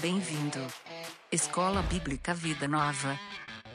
Bem-vindo. 0.00 0.58
Escola 1.30 1.82
Bíblica 1.82 2.32
Vida 2.32 2.66
Nova. 2.66 3.20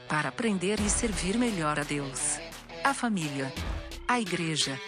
Para 0.08 0.30
aprender 0.30 0.80
e 0.80 0.90
servir 0.90 1.38
melhor 1.38 1.80
a 1.80 1.84
Deus, 1.84 2.40
a 2.84 2.96
família, 2.96 3.54
a 4.08 4.20
igreja 4.20 4.80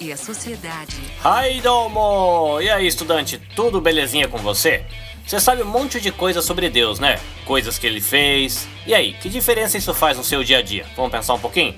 e 0.00 0.12
a 0.12 0.16
sociedade. 0.16 0.96
Hi, 1.24 1.60
domo! 1.60 2.60
E 2.60 2.70
aí, 2.70 2.86
estudante, 2.86 3.42
tudo 3.56 3.80
belezinha 3.80 4.28
com 4.28 4.38
você? 4.38 4.86
Você 5.26 5.40
sabe 5.40 5.62
um 5.62 5.68
monte 5.68 6.00
de 6.00 6.12
coisa 6.12 6.40
sobre 6.40 6.70
Deus, 6.70 7.00
né? 7.00 7.18
Coisas 7.44 7.76
que 7.76 7.86
ele 7.86 8.00
fez. 8.00 8.68
E 8.86 8.94
aí, 8.94 9.14
que 9.14 9.28
diferença 9.28 9.76
isso 9.76 9.92
faz 9.92 10.16
no 10.16 10.22
seu 10.22 10.44
dia 10.44 10.58
a 10.58 10.62
dia? 10.62 10.86
Vamos 10.94 11.10
pensar 11.10 11.34
um 11.34 11.40
pouquinho? 11.40 11.74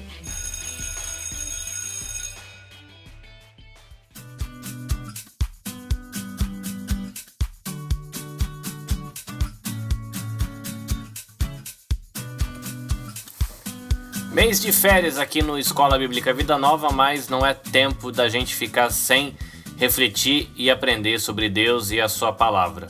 De 14.71 14.77
férias 14.77 15.19
aqui 15.19 15.43
no 15.43 15.59
Escola 15.59 15.99
Bíblica 15.99 16.33
Vida 16.33 16.57
Nova, 16.57 16.91
mas 16.91 17.29
não 17.29 17.45
é 17.45 17.53
tempo 17.53 18.13
da 18.13 18.29
gente 18.29 18.55
ficar 18.55 18.89
sem 18.91 19.37
refletir 19.77 20.49
e 20.55 20.71
aprender 20.71 21.19
sobre 21.19 21.49
Deus 21.49 21.91
e 21.91 22.01
a 22.01 22.09
sua 22.09 22.33
palavra. 22.33 22.87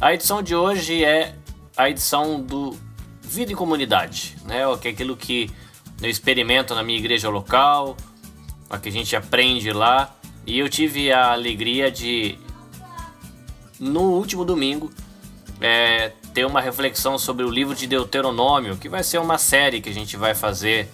A 0.00 0.14
edição 0.14 0.42
de 0.42 0.54
hoje 0.54 1.04
é 1.04 1.34
a 1.76 1.90
edição 1.90 2.40
do 2.40 2.74
Vida 3.20 3.52
em 3.52 3.54
Comunidade, 3.54 4.38
né? 4.46 4.62
Que 4.80 4.88
é 4.88 4.90
aquilo 4.90 5.14
que 5.18 5.50
eu 6.00 6.08
experimento 6.08 6.74
na 6.74 6.82
minha 6.82 6.98
igreja 6.98 7.28
local, 7.28 7.94
o 8.70 8.78
que 8.78 8.88
a 8.88 8.92
gente 8.92 9.14
aprende 9.14 9.70
lá. 9.70 10.16
E 10.46 10.58
eu 10.58 10.66
tive 10.66 11.12
a 11.12 11.32
alegria 11.32 11.90
de, 11.90 12.38
no 13.78 14.12
último 14.12 14.46
domingo, 14.46 14.90
é, 15.60 16.10
ter 16.32 16.46
uma 16.46 16.62
reflexão 16.62 17.18
sobre 17.18 17.44
o 17.44 17.50
livro 17.50 17.74
de 17.74 17.86
Deuteronômio, 17.86 18.78
que 18.78 18.88
vai 18.88 19.02
ser 19.02 19.18
uma 19.18 19.36
série 19.36 19.82
que 19.82 19.90
a 19.90 19.94
gente 19.94 20.16
vai 20.16 20.34
fazer 20.34 20.88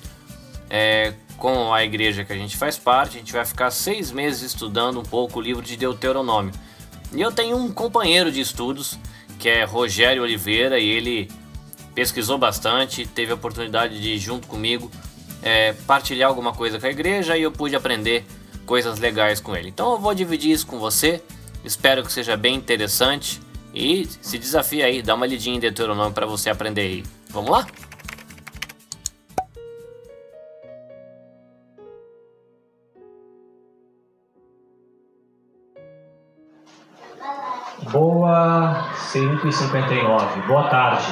é, 0.77 1.13
com 1.37 1.73
a 1.73 1.85
igreja 1.85 2.25
que 2.25 2.33
a 2.33 2.37
gente 2.37 2.57
faz 2.57 2.77
parte. 2.77 3.17
A 3.17 3.21
gente 3.21 3.33
vai 3.33 3.45
ficar 3.45 3.71
seis 3.71 4.11
meses 4.11 4.43
estudando 4.43 4.99
um 4.99 5.05
pouco 5.05 5.39
o 5.39 5.43
livro 5.43 5.63
de 5.63 5.77
Deuteronômio. 5.77 6.53
E 7.13 7.21
eu 7.21 7.31
tenho 7.31 7.57
um 7.57 7.73
companheiro 7.73 8.33
de 8.33 8.41
estudos 8.41 8.99
que 9.39 9.49
é 9.49 9.63
Rogério 9.63 10.25
Oliveira 10.25 10.81
e 10.81 10.89
ele 10.89 11.31
pesquisou 11.95 12.39
bastante, 12.39 13.07
teve 13.07 13.31
a 13.31 13.37
oportunidade 13.37 14.01
de 14.01 14.19
junto 14.19 14.49
comigo 14.49 14.91
é, 15.43 15.75
partilhar 15.87 16.29
alguma 16.29 16.53
coisa 16.53 16.81
com 16.81 16.87
a 16.87 16.91
igreja 16.91 17.37
e 17.37 17.43
eu 17.43 17.53
pude 17.53 17.77
aprender 17.77 18.25
coisas 18.67 18.99
legais 18.99 19.39
com 19.39 19.55
ele. 19.55 19.69
Então 19.69 19.93
eu 19.93 19.99
vou 20.01 20.13
dividir 20.13 20.51
isso 20.51 20.67
com 20.67 20.81
você. 20.81 21.23
Espero 21.65 22.03
que 22.03 22.13
seja 22.13 22.37
bem 22.37 22.57
interessante. 22.57 23.41
E 23.73 24.09
se 24.21 24.39
desafia 24.39 24.87
aí, 24.87 25.03
dá 25.03 25.15
uma 25.15 25.27
lidinha 25.27 25.57
em 25.57 25.61
Deuteronômio 25.61 26.13
para 26.13 26.27
você 26.27 26.51
aprender 26.51 26.81
aí. 26.81 27.05
Vamos 27.31 27.51
lá? 27.51 27.65
Boa 38.35 38.89
5h59, 39.13 40.47
boa 40.49 40.65
tarde. 40.65 41.07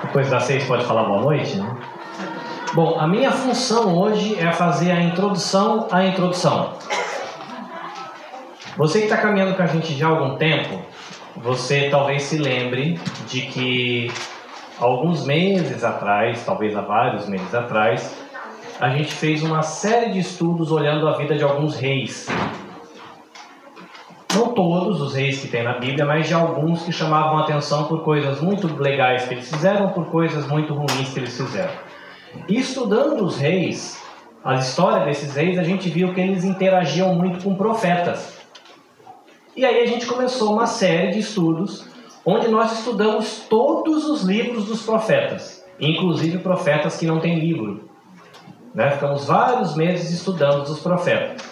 Depois 0.00 0.30
das 0.30 0.44
6 0.44 0.64
pode 0.64 0.86
falar 0.86 1.04
boa 1.04 1.20
noite, 1.20 1.58
né? 1.58 1.76
Bom, 2.72 2.98
a 2.98 3.06
minha 3.06 3.30
função 3.30 3.94
hoje 3.94 4.38
é 4.40 4.50
fazer 4.50 4.92
a 4.92 5.02
introdução 5.02 5.88
à 5.92 6.06
introdução. 6.06 6.72
Você 8.78 9.00
que 9.00 9.04
está 9.04 9.18
caminhando 9.18 9.54
com 9.54 9.62
a 9.62 9.66
gente 9.66 9.92
já 9.92 10.06
há 10.06 10.10
algum 10.10 10.38
tempo, 10.38 10.80
você 11.36 11.90
talvez 11.90 12.22
se 12.22 12.38
lembre 12.38 12.98
de 13.28 13.42
que 13.42 14.10
alguns 14.80 15.26
meses 15.26 15.84
atrás, 15.84 16.42
talvez 16.46 16.74
há 16.74 16.80
vários 16.80 17.28
meses 17.28 17.54
atrás, 17.54 18.16
a 18.80 18.88
gente 18.88 19.12
fez 19.12 19.42
uma 19.42 19.60
série 19.60 20.12
de 20.12 20.20
estudos 20.20 20.72
olhando 20.72 21.06
a 21.06 21.18
vida 21.18 21.34
de 21.34 21.44
alguns 21.44 21.76
reis. 21.76 22.26
Não 24.34 24.48
todos 24.54 25.00
os 25.00 25.14
reis 25.14 25.40
que 25.40 25.48
tem 25.48 25.62
na 25.62 25.78
Bíblia, 25.78 26.06
mas 26.06 26.26
de 26.26 26.32
alguns 26.32 26.82
que 26.82 26.92
chamavam 26.92 27.38
atenção 27.38 27.84
por 27.84 28.02
coisas 28.02 28.40
muito 28.40 28.66
legais 28.80 29.26
que 29.26 29.34
eles 29.34 29.50
fizeram, 29.50 29.90
por 29.90 30.06
coisas 30.06 30.46
muito 30.46 30.72
ruins 30.72 31.12
que 31.12 31.20
eles 31.20 31.36
fizeram. 31.36 31.72
E 32.48 32.58
estudando 32.58 33.24
os 33.24 33.36
reis, 33.36 34.02
a 34.42 34.54
história 34.54 35.04
desses 35.04 35.34
reis, 35.34 35.58
a 35.58 35.62
gente 35.62 35.88
viu 35.90 36.14
que 36.14 36.20
eles 36.20 36.44
interagiam 36.44 37.14
muito 37.14 37.44
com 37.44 37.54
profetas. 37.54 38.38
E 39.54 39.66
aí 39.66 39.82
a 39.82 39.86
gente 39.86 40.06
começou 40.06 40.54
uma 40.54 40.66
série 40.66 41.10
de 41.10 41.18
estudos 41.18 41.86
onde 42.24 42.48
nós 42.48 42.78
estudamos 42.78 43.46
todos 43.50 44.06
os 44.08 44.22
livros 44.22 44.64
dos 44.64 44.82
profetas, 44.82 45.62
inclusive 45.78 46.38
profetas 46.38 46.96
que 46.96 47.06
não 47.06 47.20
têm 47.20 47.38
livro. 47.38 47.90
Né? 48.74 48.92
Ficamos 48.92 49.26
vários 49.26 49.76
meses 49.76 50.10
estudando 50.10 50.62
os 50.62 50.80
profetas. 50.80 51.42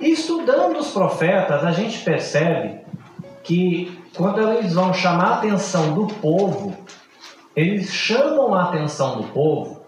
Estudando 0.00 0.78
os 0.78 0.92
profetas, 0.92 1.64
a 1.64 1.72
gente 1.72 1.98
percebe 2.04 2.80
que 3.42 3.98
quando 4.16 4.40
eles 4.40 4.74
vão 4.74 4.94
chamar 4.94 5.24
a 5.24 5.34
atenção 5.38 5.92
do 5.94 6.06
povo, 6.14 6.76
eles 7.56 7.92
chamam 7.92 8.54
a 8.54 8.64
atenção 8.64 9.16
do 9.16 9.24
povo, 9.28 9.80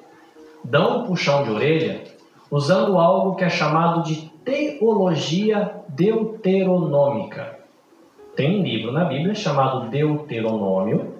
dão 0.65 1.00
um 1.00 1.06
puxão 1.06 1.44
de 1.44 1.50
orelha, 1.50 2.03
usando 2.50 2.98
algo 2.98 3.37
que 3.37 3.44
é 3.44 3.48
chamado 3.48 4.03
de 4.03 4.28
teologia 4.44 5.76
deuteronômica. 5.88 7.60
Tem 8.34 8.60
um 8.60 8.62
livro 8.65 8.91
na 8.91 9.04
Bíblia 9.04 9.34
chamado 9.34 9.91
Deuteronômio 9.91 11.15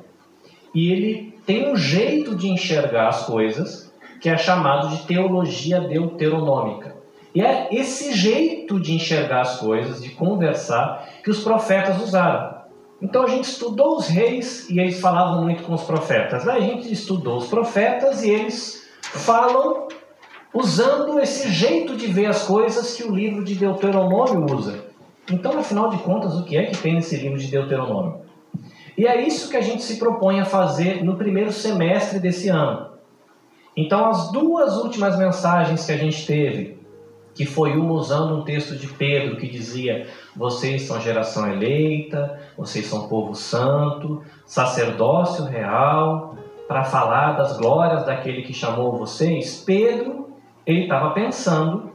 e 0.75 0.91
ele 0.91 1.39
tem 1.47 1.71
um 1.71 1.77
jeito 1.77 2.35
de 2.35 2.49
enxergar 2.49 3.09
as 3.09 3.27
coisas 3.27 3.95
que 4.21 4.29
é 4.29 4.37
chamado 4.37 4.89
de 4.89 5.07
teologia 5.07 5.81
deuteronômica. 5.81 7.00
E 7.35 7.43
é 7.43 7.69
esse 7.71 8.13
jeito 8.13 8.81
de 8.81 8.95
enxergar 8.95 9.43
as 9.43 9.59
coisas, 9.59 10.03
de 10.03 10.11
conversar, 10.11 11.09
que 11.23 11.31
os 11.31 11.43
profetas 11.43 12.01
usaram. 12.03 12.61
Então 13.01 13.23
a 13.23 13.29
gente 13.29 13.45
estudou 13.45 13.97
os 13.97 14.09
reis 14.09 14.69
e 14.69 14.79
eles 14.79 15.01
falavam 15.01 15.43
muito 15.45 15.63
com 15.63 15.73
os 15.73 15.83
profetas. 15.85 16.47
A 16.47 16.61
gente 16.61 16.93
estudou 16.93 17.39
os 17.39 17.47
profetas 17.47 18.23
e 18.23 18.31
eles 18.31 18.89
falam 19.03 19.89
usando 20.53 21.19
esse 21.21 21.49
jeito 21.49 21.97
de 21.97 22.09
ver 22.09 22.27
as 22.27 22.47
coisas 22.47 22.95
que 22.95 23.05
o 23.05 23.15
livro 23.15 23.45
de 23.45 23.55
Deuteronômio 23.55 24.55
usa. 24.55 24.85
Então, 25.31 25.59
afinal 25.59 25.91
de 25.91 25.99
contas, 25.99 26.35
o 26.35 26.45
que 26.45 26.57
é 26.57 26.67
que 26.67 26.77
tem 26.77 26.95
nesse 26.95 27.17
livro 27.17 27.39
de 27.39 27.51
Deuteronômio? 27.51 28.23
E 28.99 29.07
é 29.07 29.21
isso 29.23 29.49
que 29.49 29.57
a 29.57 29.61
gente 29.61 29.83
se 29.83 29.99
propõe 29.99 30.41
a 30.41 30.45
fazer 30.45 31.05
no 31.05 31.17
primeiro 31.17 31.53
semestre 31.53 32.19
desse 32.19 32.49
ano. 32.49 32.91
Então, 33.77 34.05
as 34.07 34.33
duas 34.33 34.77
últimas 34.77 35.17
mensagens 35.17 35.87
que 35.87 35.93
a 35.93 35.97
gente 35.97 36.27
teve, 36.27 36.80
que 37.41 37.47
foi 37.47 37.75
uma 37.75 37.95
usando 37.95 38.37
um 38.37 38.43
texto 38.43 38.77
de 38.77 38.87
Pedro 38.87 39.39
que 39.39 39.49
dizia: 39.49 40.07
Vocês 40.37 40.83
são 40.83 41.01
geração 41.01 41.51
eleita, 41.51 42.39
vocês 42.55 42.85
são 42.85 43.09
povo 43.09 43.35
santo, 43.35 44.23
sacerdócio 44.45 45.47
real, 45.47 46.37
para 46.69 46.85
falar 46.85 47.33
das 47.39 47.57
glórias 47.57 48.05
daquele 48.05 48.43
que 48.43 48.53
chamou 48.53 48.99
vocês. 48.99 49.65
Pedro 49.65 50.29
ele 50.67 50.83
estava 50.83 51.13
pensando 51.13 51.93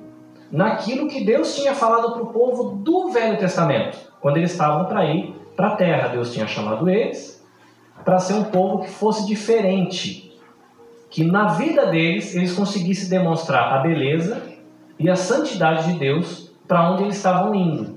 naquilo 0.52 1.08
que 1.08 1.24
Deus 1.24 1.56
tinha 1.56 1.76
falado 1.76 2.14
para 2.14 2.24
o 2.24 2.34
povo 2.34 2.78
do 2.78 3.12
Velho 3.12 3.38
Testamento, 3.38 4.00
quando 4.20 4.38
eles 4.38 4.52
estavam 4.52 4.86
para 4.86 5.06
ir 5.06 5.32
para 5.56 5.68
a 5.68 5.76
terra. 5.76 6.08
Deus 6.08 6.34
tinha 6.34 6.48
chamado 6.48 6.90
eles 6.90 7.46
para 8.04 8.18
ser 8.18 8.34
um 8.34 8.46
povo 8.46 8.80
que 8.80 8.90
fosse 8.90 9.28
diferente, 9.28 10.36
que 11.08 11.24
na 11.24 11.50
vida 11.50 11.86
deles 11.86 12.34
eles 12.34 12.52
conseguissem 12.54 13.10
demonstrar 13.10 13.72
a 13.74 13.78
beleza 13.84 14.55
e 14.98 15.10
a 15.10 15.16
santidade 15.16 15.92
de 15.92 16.00
Deus 16.00 16.52
para 16.68 16.92
onde 16.92 17.04
eles 17.04 17.18
estavam 17.18 17.54
indo. 17.54 17.96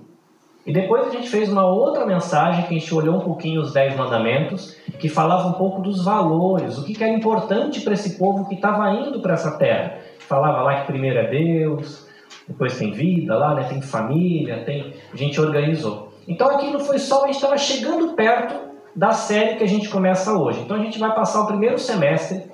E 0.67 0.73
depois 0.73 1.07
a 1.07 1.11
gente 1.11 1.29
fez 1.29 1.51
uma 1.51 1.67
outra 1.67 2.05
mensagem 2.05 2.67
que 2.67 2.75
a 2.75 2.79
gente 2.79 2.95
olhou 2.95 3.17
um 3.17 3.21
pouquinho 3.21 3.63
os 3.63 3.73
Dez 3.73 3.97
Mandamentos, 3.97 4.77
que 4.99 5.09
falava 5.09 5.49
um 5.49 5.53
pouco 5.53 5.81
dos 5.81 6.05
valores, 6.05 6.77
o 6.77 6.85
que 6.85 7.03
era 7.03 7.13
importante 7.13 7.81
para 7.81 7.95
esse 7.95 8.19
povo 8.19 8.47
que 8.49 8.55
estava 8.55 8.91
indo 8.91 9.21
para 9.21 9.35
essa 9.35 9.53
terra 9.53 9.99
falava 10.29 10.63
lá 10.63 10.81
que 10.81 10.87
primeiro 10.87 11.19
é 11.19 11.31
Deus, 11.31 12.07
depois 12.47 12.79
tem 12.79 12.93
vida 12.93 13.37
lá, 13.37 13.55
né? 13.55 13.65
tem 13.65 13.81
família, 13.81 14.63
tem. 14.65 14.95
A 15.13 15.17
gente 15.17 15.41
organizou. 15.41 16.13
Então 16.29 16.51
aquilo 16.51 16.79
foi 16.81 16.99
só, 16.99 17.25
a 17.25 17.27
gente 17.27 17.37
estava 17.37 17.57
chegando 17.57 18.13
perto 18.13 18.69
da 18.95 19.13
série 19.13 19.57
que 19.57 19.65
a 19.65 19.69
gente 19.69 19.89
começa 19.89 20.37
hoje. 20.37 20.61
Então 20.61 20.77
a 20.77 20.81
gente 20.81 20.99
vai 20.99 21.15
passar 21.15 21.43
o 21.43 21.47
primeiro 21.47 21.79
semestre 21.79 22.45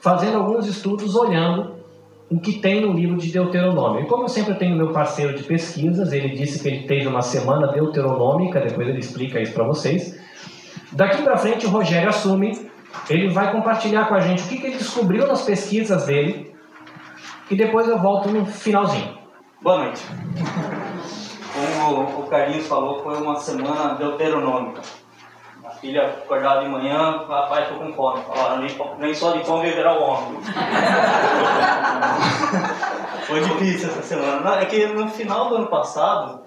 fazendo 0.00 0.36
alguns 0.36 0.66
estudos 0.66 1.16
olhando 1.16 1.81
o 2.32 2.40
que 2.40 2.54
tem 2.54 2.80
no 2.80 2.94
livro 2.94 3.18
de 3.18 3.30
Deuteronômio. 3.30 4.02
E 4.02 4.06
como 4.06 4.24
eu 4.24 4.28
sempre 4.28 4.54
tenho 4.54 4.74
meu 4.74 4.90
parceiro 4.90 5.36
de 5.36 5.42
pesquisas, 5.42 6.12
ele 6.12 6.30
disse 6.30 6.62
que 6.62 6.68
ele 6.68 6.86
teve 6.86 7.06
uma 7.06 7.20
semana 7.20 7.70
deuteronômica, 7.70 8.58
depois 8.58 8.88
ele 8.88 9.00
explica 9.00 9.38
isso 9.38 9.52
para 9.52 9.64
vocês. 9.64 10.18
Daqui 10.90 11.22
para 11.22 11.36
frente 11.36 11.66
o 11.66 11.68
Rogério 11.68 12.08
assume, 12.08 12.70
ele 13.10 13.28
vai 13.28 13.52
compartilhar 13.52 14.08
com 14.08 14.14
a 14.14 14.20
gente 14.20 14.44
o 14.44 14.48
que, 14.48 14.56
que 14.56 14.66
ele 14.66 14.76
descobriu 14.78 15.26
nas 15.26 15.42
pesquisas 15.42 16.06
dele 16.06 16.54
e 17.50 17.56
depois 17.56 17.86
eu 17.86 17.98
volto 17.98 18.30
no 18.30 18.46
finalzinho. 18.46 19.12
Boa 19.60 19.84
noite. 19.84 20.02
Como 21.84 22.22
o 22.22 22.26
Carlinhos 22.28 22.66
falou, 22.66 23.02
foi 23.02 23.20
uma 23.20 23.36
semana 23.36 23.94
deuteronômica. 23.94 24.80
Filha 25.82 26.06
acordava 26.06 26.62
de 26.62 26.68
manhã, 26.68 27.24
papai, 27.26 27.68
tô 27.68 27.74
com 27.74 27.92
fome. 27.92 28.22
Nem, 28.60 28.70
nem 28.98 29.14
só 29.14 29.32
de 29.32 29.44
fome 29.44 29.68
viverá 29.68 29.98
o 29.98 30.02
homem. 30.02 30.40
Foi 33.26 33.40
difícil 33.40 33.88
essa 33.88 34.02
semana. 34.02 34.60
É 34.60 34.64
que 34.66 34.86
no 34.86 35.08
final 35.08 35.48
do 35.48 35.56
ano 35.56 35.66
passado, 35.66 36.42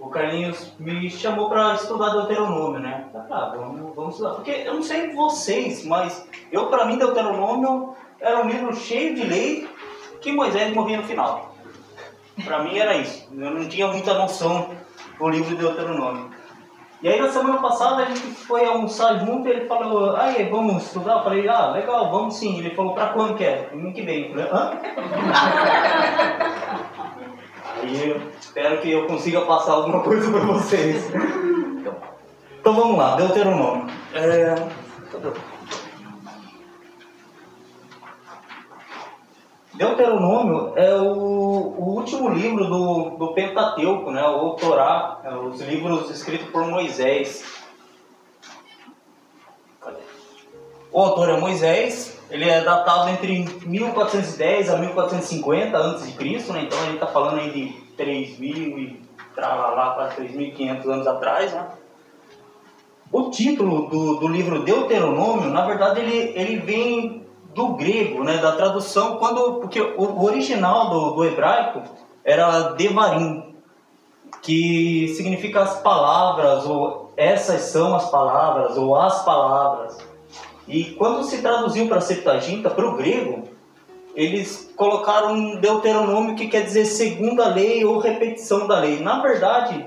o 0.00 0.08
Carlinhos 0.08 0.72
me 0.78 1.10
chamou 1.10 1.50
para 1.50 1.74
estudar 1.74 2.08
Deuteronômio, 2.10 2.80
né? 2.80 3.04
Ah, 3.30 3.52
vamos, 3.54 3.94
vamos 3.94 4.14
estudar. 4.14 4.30
Porque 4.36 4.62
eu 4.64 4.72
não 4.74 4.82
sei 4.82 5.12
vocês, 5.12 5.84
mas 5.84 6.26
eu, 6.50 6.68
para 6.68 6.86
mim, 6.86 6.96
Deuteronômio 6.96 7.94
era 8.18 8.40
um 8.42 8.48
livro 8.48 8.74
cheio 8.74 9.14
de 9.14 9.22
lei 9.22 9.68
que 10.22 10.32
Moisés 10.32 10.72
morria 10.74 10.96
no 10.96 11.02
final. 11.02 11.54
Para 12.42 12.62
mim 12.62 12.78
era 12.78 12.96
isso. 12.96 13.28
Eu 13.36 13.50
não 13.50 13.68
tinha 13.68 13.86
muita 13.88 14.14
noção 14.14 14.70
do 15.18 15.28
livro 15.28 15.50
de 15.50 15.56
Deuteronômio. 15.56 16.37
E 17.00 17.08
aí 17.08 17.20
na 17.20 17.30
semana 17.30 17.58
passada 17.58 18.02
a 18.02 18.06
gente 18.06 18.20
foi 18.20 18.64
almoçar 18.64 19.24
junto 19.24 19.46
e 19.46 19.52
ele 19.52 19.66
falou, 19.66 20.16
aí 20.16 20.48
vamos 20.50 20.82
estudar? 20.82 21.18
Eu 21.18 21.22
falei, 21.22 21.48
ah, 21.48 21.70
legal, 21.70 22.10
vamos 22.10 22.36
sim. 22.36 22.58
Ele 22.58 22.74
falou, 22.74 22.92
pra 22.92 23.06
quando 23.08 23.36
que 23.36 23.44
é? 23.44 23.68
Domingo 23.70 23.94
que 23.94 24.02
vem. 24.02 24.24
Eu 24.24 24.30
falei, 24.30 24.48
hã? 24.50 24.72
aí 27.82 28.10
eu 28.10 28.20
espero 28.40 28.78
que 28.78 28.90
eu 28.90 29.06
consiga 29.06 29.42
passar 29.42 29.74
alguma 29.74 30.00
coisa 30.00 30.28
para 30.28 30.40
vocês. 30.40 31.08
Então 32.60 32.74
vamos 32.74 32.98
lá, 32.98 33.14
Deuteronômio. 33.14 33.86
É... 34.12 34.56
Deuteronômio 39.74 40.72
é 40.74 40.96
o, 40.96 41.27
o, 41.78 41.96
último 41.96 42.28
livro 42.28 42.64
do, 42.66 43.10
do 43.10 43.34
Pentateuco, 43.34 44.10
né? 44.10 44.22
o 44.22 44.50
Torá, 44.50 45.20
é, 45.24 45.34
os 45.34 45.60
livros 45.60 46.10
escritos 46.10 46.48
por 46.50 46.66
Moisés. 46.66 47.44
O 50.90 51.00
autor 51.00 51.28
é 51.28 51.38
Moisés, 51.38 52.18
ele 52.30 52.48
é 52.48 52.62
datado 52.62 53.10
entre 53.10 53.44
1410 53.64 54.70
a 54.70 54.78
1450 54.78 55.78
a.C., 55.78 56.52
né? 56.52 56.62
então 56.62 56.78
a 56.78 56.84
gente 56.84 56.94
está 56.94 57.06
falando 57.06 57.40
aí 57.40 57.50
de 57.50 58.02
3.000 58.02 58.78
e 58.78 59.08
lá 59.36 59.90
para 59.90 60.16
3.500 60.16 60.86
anos 60.86 61.06
atrás. 61.06 61.52
Né? 61.52 61.66
O 63.12 63.30
título 63.30 63.88
do, 63.88 64.16
do 64.16 64.28
livro 64.28 64.64
Deuteronômio, 64.64 65.50
na 65.50 65.64
verdade, 65.66 66.00
ele, 66.00 66.32
ele 66.34 66.56
vem 66.56 67.27
do 67.58 67.74
grego, 67.74 68.22
né, 68.22 68.38
da 68.38 68.52
tradução, 68.52 69.16
quando 69.16 69.54
porque 69.54 69.80
o 69.80 70.24
original 70.24 70.90
do, 70.90 71.10
do 71.10 71.24
hebraico 71.24 71.82
era 72.24 72.70
devarim, 72.70 73.52
que 74.40 75.12
significa 75.16 75.62
as 75.62 75.80
palavras 75.80 76.64
ou 76.66 77.12
essas 77.16 77.62
são 77.62 77.96
as 77.96 78.08
palavras 78.10 78.78
ou 78.78 78.94
as 78.94 79.24
palavras. 79.24 79.98
E 80.68 80.84
quando 80.84 81.24
se 81.24 81.42
traduziu 81.42 81.88
para 81.88 82.00
Septuaginta, 82.00 82.70
para 82.70 82.86
o 82.86 82.96
grego, 82.96 83.48
eles 84.14 84.72
colocaram 84.76 85.32
um 85.32 85.56
Deuteronômio 85.56 86.36
que 86.36 86.46
quer 86.46 86.62
dizer 86.62 86.84
segunda 86.84 87.48
lei 87.48 87.84
ou 87.84 87.98
repetição 87.98 88.68
da 88.68 88.78
lei. 88.78 89.00
Na 89.00 89.20
verdade, 89.20 89.84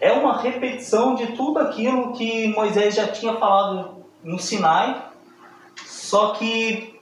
é 0.00 0.12
uma 0.12 0.36
repetição 0.36 1.14
de 1.14 1.28
tudo 1.28 1.60
aquilo 1.60 2.12
que 2.12 2.48
Moisés 2.48 2.94
já 2.94 3.08
tinha 3.08 3.36
falado 3.36 4.04
no 4.22 4.38
Sinai 4.38 5.13
só 6.04 6.32
que 6.32 7.00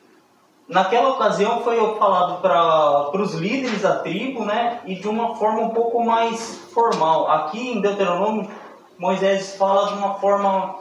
naquela 0.68 1.10
ocasião 1.10 1.60
foi 1.62 1.76
falado 1.98 2.40
para 2.40 3.20
os 3.20 3.34
líderes 3.34 3.82
da 3.82 3.96
tribo, 3.96 4.44
né? 4.44 4.80
E 4.86 4.94
de 4.94 5.08
uma 5.08 5.34
forma 5.34 5.62
um 5.62 5.70
pouco 5.70 6.04
mais 6.04 6.58
formal. 6.72 7.28
Aqui 7.28 7.72
em 7.72 7.80
Deuteronômio, 7.80 8.48
Moisés 8.96 9.56
fala 9.56 9.88
de 9.88 9.94
uma 9.94 10.14
forma 10.14 10.76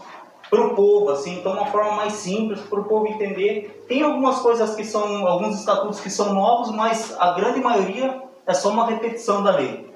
para 0.49 0.61
o 0.61 0.75
povo, 0.75 1.09
assim, 1.11 1.39
então 1.39 1.53
uma 1.53 1.65
forma 1.67 1.93
mais 1.93 2.13
simples 2.13 2.59
para 2.61 2.79
o 2.79 2.83
povo 2.83 3.07
entender. 3.07 3.85
Tem 3.87 4.03
algumas 4.03 4.39
coisas 4.39 4.75
que 4.75 4.83
são, 4.83 5.25
alguns 5.25 5.59
estatutos 5.59 5.99
que 5.99 6.09
são 6.09 6.33
novos, 6.33 6.71
mas 6.71 7.15
a 7.19 7.31
grande 7.31 7.59
maioria 7.59 8.21
é 8.45 8.53
só 8.53 8.69
uma 8.69 8.85
repetição 8.85 9.41
da 9.41 9.51
lei. 9.51 9.89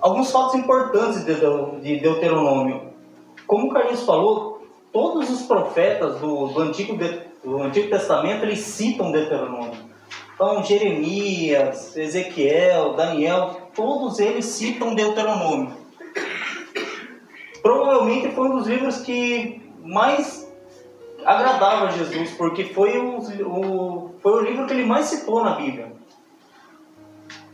Alguns 0.00 0.30
fatos 0.30 0.54
importantes 0.54 1.24
de 1.24 1.96
Deuteronômio. 1.98 2.92
Como 3.46 3.66
o 3.66 3.72
Carlinhos 3.72 4.04
falou, 4.04 4.55
todos 4.96 5.28
os 5.28 5.42
profetas 5.42 6.20
do, 6.20 6.46
do, 6.46 6.62
Antigo, 6.62 6.98
do 7.44 7.62
Antigo 7.62 7.90
Testamento 7.90 8.46
eles 8.46 8.60
citam 8.60 9.12
Deuteronômio. 9.12 9.74
Então, 10.34 10.64
Jeremias, 10.64 11.94
Ezequiel, 11.94 12.94
Daniel, 12.94 13.68
todos 13.74 14.18
eles 14.18 14.46
citam 14.46 14.94
Deuteronômio. 14.94 15.70
Provavelmente 17.60 18.30
foi 18.30 18.48
um 18.48 18.56
dos 18.56 18.66
livros 18.66 18.96
que 19.02 19.70
mais 19.84 20.50
agradava 21.26 21.88
a 21.88 21.90
Jesus, 21.90 22.30
porque 22.30 22.64
foi 22.64 22.96
o, 22.96 23.18
o, 23.18 24.14
foi 24.22 24.32
o 24.32 24.40
livro 24.40 24.66
que 24.66 24.72
ele 24.72 24.86
mais 24.86 25.04
citou 25.04 25.44
na 25.44 25.56
Bíblia. 25.56 25.92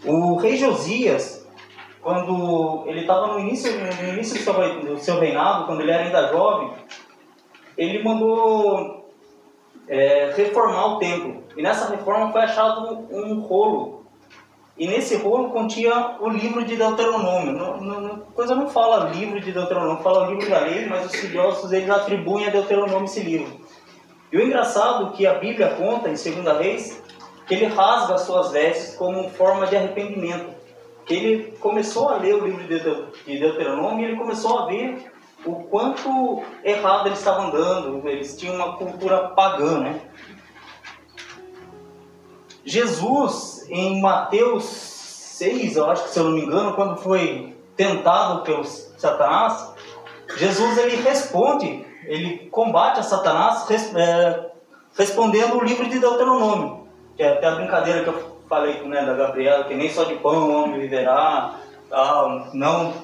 O 0.05 0.37
rei 0.37 0.57
Josias, 0.57 1.45
quando 2.01 2.85
ele 2.87 3.01
estava 3.01 3.27
no 3.33 3.41
início, 3.41 3.73
no 3.73 4.13
início 4.13 4.39
do 4.39 4.45
seu, 4.45 4.81
do 4.95 4.99
seu 4.99 5.19
reinado, 5.19 5.67
quando 5.67 5.81
ele 5.81 5.91
era 5.91 6.05
ainda 6.05 6.29
jovem, 6.29 6.71
ele 7.77 8.03
mandou 8.03 9.11
é, 9.89 10.33
reformar 10.37 10.97
o 10.97 10.99
templo. 10.99 11.45
E 11.57 11.63
nessa 11.63 11.91
reforma 11.91 12.33
foi 12.33 12.43
achado 12.43 13.07
um, 13.11 13.41
rolo. 13.41 14.07
E 14.77 14.87
nesse 14.87 15.17
rolo 15.17 15.51
continha 15.51 16.17
o 16.21 16.29
livro 16.29 16.65
de 16.65 16.77
Deuteronômio. 16.77 17.53
Não, 17.53 17.81
não, 17.81 18.19
coisa 18.35 18.55
não 18.55 18.69
fala 18.69 19.11
livro 19.11 19.41
de 19.41 19.53
Deuteronômio, 19.53 20.03
fala 20.03 20.29
livro 20.29 20.49
da 20.49 20.61
lei, 20.61 20.87
mas 20.87 21.07
os 21.07 21.15
estudiosos 21.15 21.73
eles 21.73 21.91
atribuem 21.91 22.47
a 22.47 22.51
Deuteronômio 22.51 23.05
esse 23.05 23.21
livro. 23.21 23.61
E 24.33 24.37
o 24.37 24.43
engraçado 24.43 25.09
é 25.09 25.17
que 25.17 25.27
a 25.27 25.35
Bíblia 25.35 25.75
conta 25.75 26.09
em 26.09 26.15
2 26.15 26.59
Reis 26.59 27.03
que 27.47 27.55
ele 27.55 27.67
rasga 27.67 28.15
as 28.15 28.23
suas 28.23 28.51
vestes 28.53 28.97
como 28.97 29.29
forma 29.31 29.67
de 29.67 29.77
arrependimento. 29.77 30.55
Que 31.05 31.15
ele 31.15 31.57
começou 31.59 32.09
a 32.09 32.17
ler 32.17 32.35
o 32.37 32.47
livro 32.47 32.63
de 32.63 33.39
Deuteronômio 33.39 34.01
e 34.01 34.09
ele 34.11 34.17
começou 34.17 34.61
a 34.61 34.67
ver 34.67 35.13
o 35.45 35.55
quanto 35.65 36.43
errado 36.63 37.07
eles 37.07 37.19
estavam 37.19 37.49
andando, 37.49 38.09
eles 38.09 38.37
tinham 38.37 38.55
uma 38.55 38.77
cultura 38.77 39.29
pagã, 39.31 39.81
né? 39.81 40.01
Jesus, 42.65 43.67
em 43.69 44.01
Mateus 44.01 44.65
6, 44.65 45.77
eu 45.77 45.91
acho 45.91 46.05
que 46.05 46.11
se 46.11 46.19
eu 46.19 46.25
não 46.25 46.33
me 46.33 46.43
engano, 46.43 46.75
quando 46.75 46.97
foi 46.97 47.57
tentado 47.77 48.43
pelo 48.43 48.65
Satanás, 48.65 49.75
Jesus 50.37 50.79
ele 50.79 50.97
responde, 50.97 51.85
ele 52.05 52.49
combate 52.51 53.01
a 53.01 53.03
Satanás 53.03 53.67
res, 53.69 53.93
é, 53.97 54.51
respondendo 54.97 55.57
o 55.57 55.65
livro 55.65 55.89
de 55.89 55.99
Deuteronômio, 55.99 56.87
que 57.17 57.23
é 57.23 57.33
até 57.33 57.49
a 57.49 57.57
brincadeira 57.57 58.05
que 58.05 58.09
eu 58.11 58.39
falei 58.49 58.81
né, 58.83 59.05
da 59.05 59.15
Gabriela, 59.15 59.65
que 59.65 59.75
nem 59.75 59.91
só 59.91 60.05
de 60.05 60.15
pão 60.17 60.49
o 60.49 60.63
homem 60.63 60.81
viverá, 60.81 61.57
tal, 61.91 62.47
não 62.55 62.95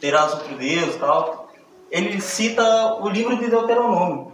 terás 0.00 0.32
outro 0.34 0.56
Deus, 0.56 0.94
tal 0.96 1.41
ele 1.92 2.20
cita 2.22 2.94
o 3.02 3.08
livro 3.10 3.36
de 3.36 3.50
Deuteronômio. 3.50 4.32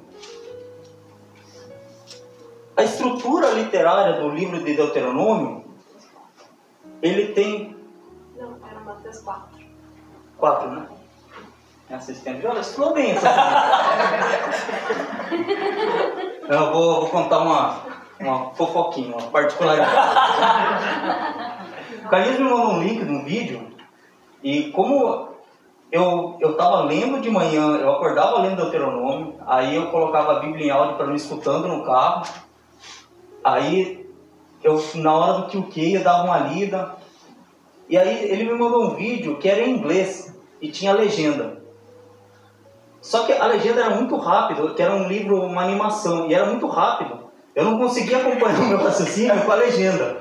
A 2.76 2.84
estrutura 2.84 3.50
literária 3.50 4.20
do 4.20 4.28
livro 4.28 4.62
de 4.62 4.74
Deuteronômio, 4.74 5.64
ele 7.02 7.32
tem. 7.32 7.76
Não, 8.36 8.56
era 8.64 8.78
Mateus 8.78 9.18
4. 9.18 9.58
4, 10.38 10.70
né? 10.70 10.86
É 11.90 11.96
assistente. 11.96 12.46
Olha, 12.46 12.60
estudou 12.60 12.94
bem 12.94 13.10
essa 13.10 13.28
Eu 16.48 16.72
vou, 16.72 17.00
vou 17.00 17.08
contar 17.08 17.40
uma, 17.40 17.80
uma 18.20 18.54
fofoquinha, 18.54 19.16
uma 19.16 19.30
particularidade. 19.30 19.90
o 22.06 22.08
Carlinhos 22.08 22.38
me 22.38 22.44
mandou 22.44 22.74
um 22.74 22.82
link 22.82 23.04
de 23.04 23.10
um 23.10 23.24
vídeo 23.24 23.76
e 24.44 24.70
como 24.70 25.27
eu 25.90 26.36
eu 26.40 26.52
estava 26.52 26.82
lendo 26.82 27.20
de 27.20 27.30
manhã, 27.30 27.76
eu 27.76 27.90
acordava 27.92 28.42
lendo 28.42 28.56
Deuteronômio, 28.56 29.34
aí 29.46 29.74
eu 29.74 29.86
colocava 29.86 30.32
a 30.32 30.40
Bíblia 30.40 30.66
em 30.66 30.70
áudio 30.70 30.96
para 30.96 31.06
mim 31.06 31.14
escutando 31.14 31.66
no 31.68 31.84
carro, 31.84 32.26
aí 33.42 34.06
eu 34.62 34.82
na 34.96 35.12
hora 35.12 35.32
do 35.40 35.46
que 35.46 35.56
o 35.56 35.64
que 35.64 35.94
eu 35.94 36.02
dava 36.02 36.24
uma 36.24 36.38
lida, 36.38 36.96
e 37.88 37.96
aí 37.96 38.30
ele 38.30 38.44
me 38.44 38.58
mandou 38.58 38.84
um 38.84 38.94
vídeo 38.94 39.38
que 39.38 39.48
era 39.48 39.62
em 39.62 39.76
inglês 39.76 40.36
e 40.60 40.70
tinha 40.70 40.92
legenda. 40.92 41.58
Só 43.00 43.24
que 43.24 43.32
a 43.32 43.46
legenda 43.46 43.80
era 43.80 43.94
muito 43.94 44.16
rápido, 44.16 44.74
que 44.74 44.82
era 44.82 44.92
um 44.92 45.08
livro, 45.08 45.40
uma 45.40 45.62
animação, 45.62 46.28
e 46.28 46.34
era 46.34 46.44
muito 46.44 46.66
rápido. 46.66 47.28
Eu 47.54 47.64
não 47.64 47.78
conseguia 47.78 48.18
acompanhar 48.18 48.60
o 48.60 48.66
meu 48.66 48.78
raciocínio 48.78 49.42
com 49.42 49.52
a 49.52 49.54
legenda. 49.54 50.18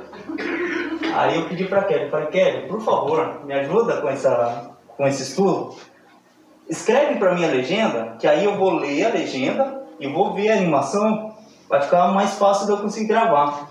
Aí 1.14 1.38
eu 1.38 1.50
pedi 1.50 1.66
para 1.66 1.84
Kelly, 1.84 2.10
falei, 2.10 2.28
Kelly, 2.28 2.68
por 2.68 2.80
favor, 2.80 3.44
me 3.44 3.54
ajuda 3.54 4.00
com 4.00 4.08
essa 4.08 4.77
com 4.98 5.08
esse 5.08 5.24
estudo, 5.24 5.76
escreve 6.68 7.16
para 7.16 7.36
mim 7.36 7.46
a 7.46 7.50
legenda, 7.50 8.16
que 8.20 8.28
aí 8.28 8.44
eu 8.44 8.58
vou 8.58 8.72
ler 8.72 9.06
a 9.06 9.10
legenda 9.10 9.84
e 10.00 10.08
vou 10.08 10.34
ver 10.34 10.52
a 10.52 10.56
animação, 10.56 11.36
vai 11.70 11.82
ficar 11.82 12.08
mais 12.08 12.34
fácil 12.34 12.66
de 12.66 12.72
eu 12.72 12.78
conseguir 12.78 13.08
gravar. 13.08 13.70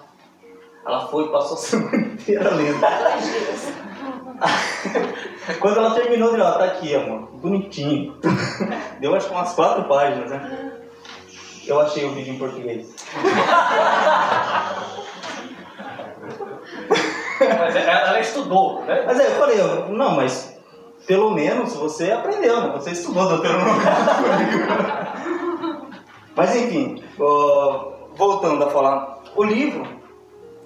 Ela 0.87 1.09
foi, 1.09 1.29
passou 1.31 1.57
a 1.57 1.61
semana 1.61 1.97
inteira 1.97 2.55
lendo. 2.55 2.79
Quando 5.61 5.79
ela 5.79 5.95
terminou, 5.95 6.33
ele, 6.33 6.43
ó, 6.43 6.53
tá 6.53 6.65
aqui, 6.65 6.95
amor, 6.95 7.29
bonitinho. 7.35 8.17
Deu 9.01 9.15
acho 9.15 9.29
que 9.29 9.35
umas 9.35 9.53
quatro 9.53 9.85
páginas, 9.85 10.31
né? 10.31 10.73
Eu 11.67 11.81
achei 11.81 12.05
o 12.05 12.13
vídeo 12.13 12.35
em 12.35 12.39
português. 12.39 12.95
Mas 17.41 17.77
ela 17.77 18.21
estudou, 18.21 18.85
né? 18.85 19.03
Mas 19.05 19.19
aí 19.19 19.27
eu 19.27 19.33
falei, 19.33 19.59
não, 19.89 20.13
mas 20.13 20.56
pelo 21.07 21.31
menos 21.31 21.75
você 21.75 22.11
aprendeu, 22.11 22.61
né? 22.61 22.73
Você 22.75 22.91
estudou 22.91 23.29
Deuteronômio. 23.29 23.83
mas 26.35 26.57
enfim, 26.57 27.03
voltando 28.15 28.65
a 28.65 28.71
falar, 28.71 29.21
o 29.35 29.45
livro, 29.45 29.87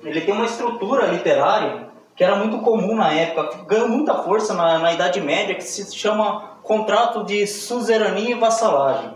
ele 0.02 0.20
tem 0.22 0.32
uma 0.32 0.46
estrutura 0.46 1.06
literária 1.06 1.90
que 2.16 2.24
era 2.24 2.36
muito 2.36 2.58
comum 2.58 2.96
na 2.96 3.12
época, 3.12 3.64
ganhou 3.66 3.88
muita 3.88 4.22
força 4.22 4.52
na, 4.52 4.78
na 4.78 4.92
Idade 4.92 5.20
Média, 5.20 5.54
que 5.54 5.64
se 5.64 5.94
chama 5.96 6.58
contrato 6.62 7.24
de 7.24 7.46
suzerania 7.46 8.32
e 8.32 8.38
vassalagem. 8.38 9.12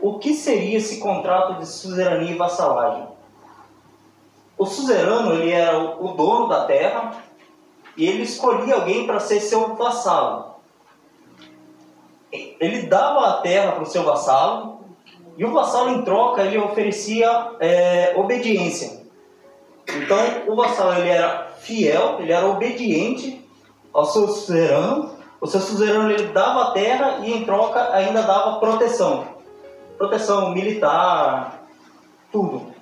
O 0.00 0.18
que 0.18 0.34
seria 0.34 0.78
esse 0.78 0.98
contrato 0.98 1.60
de 1.60 1.66
suzerania 1.66 2.32
e 2.32 2.36
vassalagem? 2.36 3.06
O 4.58 4.66
suzerano 4.66 5.34
ele 5.34 5.52
era 5.52 5.78
o 5.78 6.08
dono 6.14 6.48
da 6.48 6.64
terra 6.64 7.12
e 7.96 8.06
ele 8.06 8.22
escolhia 8.22 8.74
alguém 8.74 9.06
para 9.06 9.20
ser 9.20 9.40
seu 9.40 9.74
vassalo. 9.74 10.52
Ele 12.30 12.82
dava 12.82 13.26
a 13.26 13.32
terra 13.42 13.72
para 13.72 13.82
o 13.82 13.86
seu 13.86 14.04
vassalo 14.04 14.80
e 15.36 15.44
o 15.44 15.52
vassalo 15.52 15.90
em 15.90 16.02
troca 16.02 16.42
ele 16.42 16.58
oferecia 16.58 17.52
é, 17.60 18.14
obediência. 18.16 19.02
Então 19.88 20.18
o 20.46 20.56
vassalo 20.56 20.94
ele 20.98 21.08
era 21.08 21.52
fiel, 21.60 22.16
ele 22.20 22.32
era 22.32 22.46
obediente 22.46 23.46
ao 23.92 24.06
seu 24.06 24.28
suzerano. 24.28 25.16
O 25.40 25.46
seu 25.46 25.60
suzerano 25.60 26.10
ele 26.10 26.28
dava 26.28 26.68
a 26.68 26.70
terra 26.70 27.18
e 27.22 27.32
em 27.32 27.44
troca 27.44 27.92
ainda 27.92 28.22
dava 28.22 28.60
proteção, 28.60 29.26
proteção 29.98 30.52
militar, 30.52 31.64
tudo. 32.30 32.72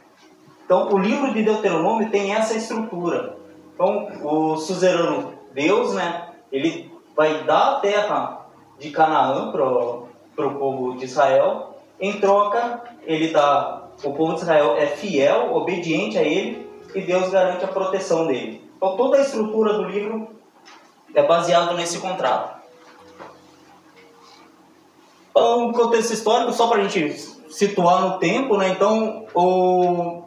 Então, 0.64 0.88
o 0.93 0.99
livro 0.99 1.33
de 1.33 1.43
Deuteronômio 1.43 2.11
tem 2.11 2.33
essa 2.33 2.57
estrutura. 2.57 3.39
Então, 3.81 4.09
o 4.23 4.59
suzerano 4.59 5.33
Deus, 5.55 5.95
né, 5.95 6.29
ele 6.53 6.93
vai 7.17 7.45
dar 7.45 7.77
a 7.77 7.81
terra 7.81 8.47
de 8.79 8.91
Canaã 8.91 9.51
para 9.51 10.47
o 10.47 10.55
povo 10.59 10.99
de 10.99 11.07
Israel. 11.07 11.77
Em 11.99 12.21
troca, 12.21 12.83
ele 13.05 13.29
dá, 13.29 13.89
o 14.05 14.13
povo 14.13 14.35
de 14.35 14.43
Israel 14.43 14.77
é 14.77 14.87
fiel, 14.87 15.55
obediente 15.55 16.19
a 16.19 16.23
ele, 16.23 16.71
e 16.95 17.01
Deus 17.01 17.31
garante 17.31 17.65
a 17.65 17.69
proteção 17.69 18.27
dele. 18.27 18.71
Então, 18.77 18.99
toda 18.99 19.17
a 19.17 19.23
estrutura 19.23 19.73
do 19.73 19.85
livro 19.85 20.29
é 21.15 21.23
baseada 21.23 21.73
nesse 21.73 22.01
contrato. 22.01 22.61
Então, 25.31 25.69
um 25.69 25.73
contexto 25.73 26.13
histórico, 26.13 26.53
só 26.53 26.67
para 26.67 26.83
a 26.83 26.87
gente 26.87 27.17
situar 27.49 28.03
no 28.03 28.19
tempo, 28.19 28.59
né? 28.59 28.69
Então, 28.69 29.25
o, 29.33 30.20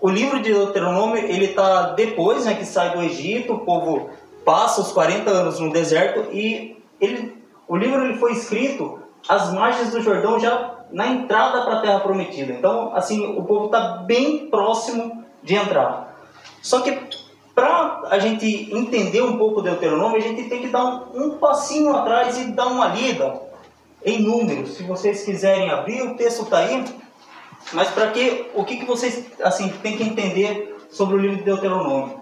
o 0.00 0.08
livro 0.08 0.40
de 0.40 0.52
Deuteronômio, 0.52 1.24
ele 1.24 1.46
está 1.46 1.92
depois 1.94 2.44
né, 2.44 2.54
que 2.54 2.64
sai 2.64 2.90
do 2.90 3.02
Egito, 3.02 3.54
o 3.54 3.58
povo 3.60 4.10
passa 4.44 4.80
os 4.80 4.92
40 4.92 5.30
anos 5.30 5.58
no 5.58 5.72
deserto 5.72 6.30
e 6.32 6.76
ele, 7.00 7.36
o 7.66 7.76
livro 7.76 8.04
ele 8.04 8.18
foi 8.18 8.32
escrito 8.32 9.00
às 9.28 9.52
margens 9.52 9.90
do 9.90 10.00
Jordão, 10.00 10.38
já 10.38 10.76
na 10.92 11.08
entrada 11.08 11.62
para 11.62 11.78
a 11.78 11.80
Terra 11.80 12.00
Prometida. 12.00 12.52
Então, 12.52 12.94
assim, 12.94 13.36
o 13.36 13.42
povo 13.42 13.66
está 13.66 13.98
bem 14.06 14.46
próximo 14.48 15.24
de 15.42 15.54
entrar. 15.54 16.16
Só 16.62 16.80
que 16.80 16.96
para 17.54 18.02
a 18.10 18.18
gente 18.18 18.68
entender 18.72 19.22
um 19.22 19.38
pouco 19.38 19.62
Deuteronômio, 19.62 20.18
a 20.18 20.20
gente 20.20 20.44
tem 20.44 20.60
que 20.60 20.68
dar 20.68 20.84
um, 20.84 21.24
um 21.24 21.30
passinho 21.38 21.94
atrás 21.96 22.38
e 22.38 22.52
dar 22.52 22.66
uma 22.66 22.88
lida 22.88 23.40
em 24.04 24.22
números. 24.22 24.76
Se 24.76 24.82
vocês 24.82 25.24
quiserem 25.24 25.70
abrir, 25.70 26.02
o 26.02 26.14
texto 26.14 26.42
está 26.42 26.58
aí. 26.58 26.84
Mas 27.72 27.88
para 27.90 28.10
que 28.10 28.50
o 28.54 28.64
que, 28.64 28.76
que 28.76 28.84
vocês 28.84 29.26
assim 29.42 29.68
têm 29.68 29.96
que 29.96 30.02
entender 30.02 30.86
sobre 30.90 31.16
o 31.16 31.18
livro 31.18 31.36
de 31.36 31.42
Deuteronômio? 31.42 32.20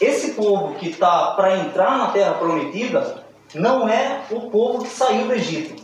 Esse 0.00 0.32
povo 0.32 0.74
que 0.74 0.88
está 0.88 1.32
para 1.32 1.58
entrar 1.58 1.96
na 1.96 2.08
Terra 2.08 2.34
Prometida 2.34 3.24
não 3.54 3.88
é 3.88 4.22
o 4.30 4.50
povo 4.50 4.82
que 4.82 4.88
saiu 4.88 5.26
do 5.26 5.32
Egito. 5.32 5.80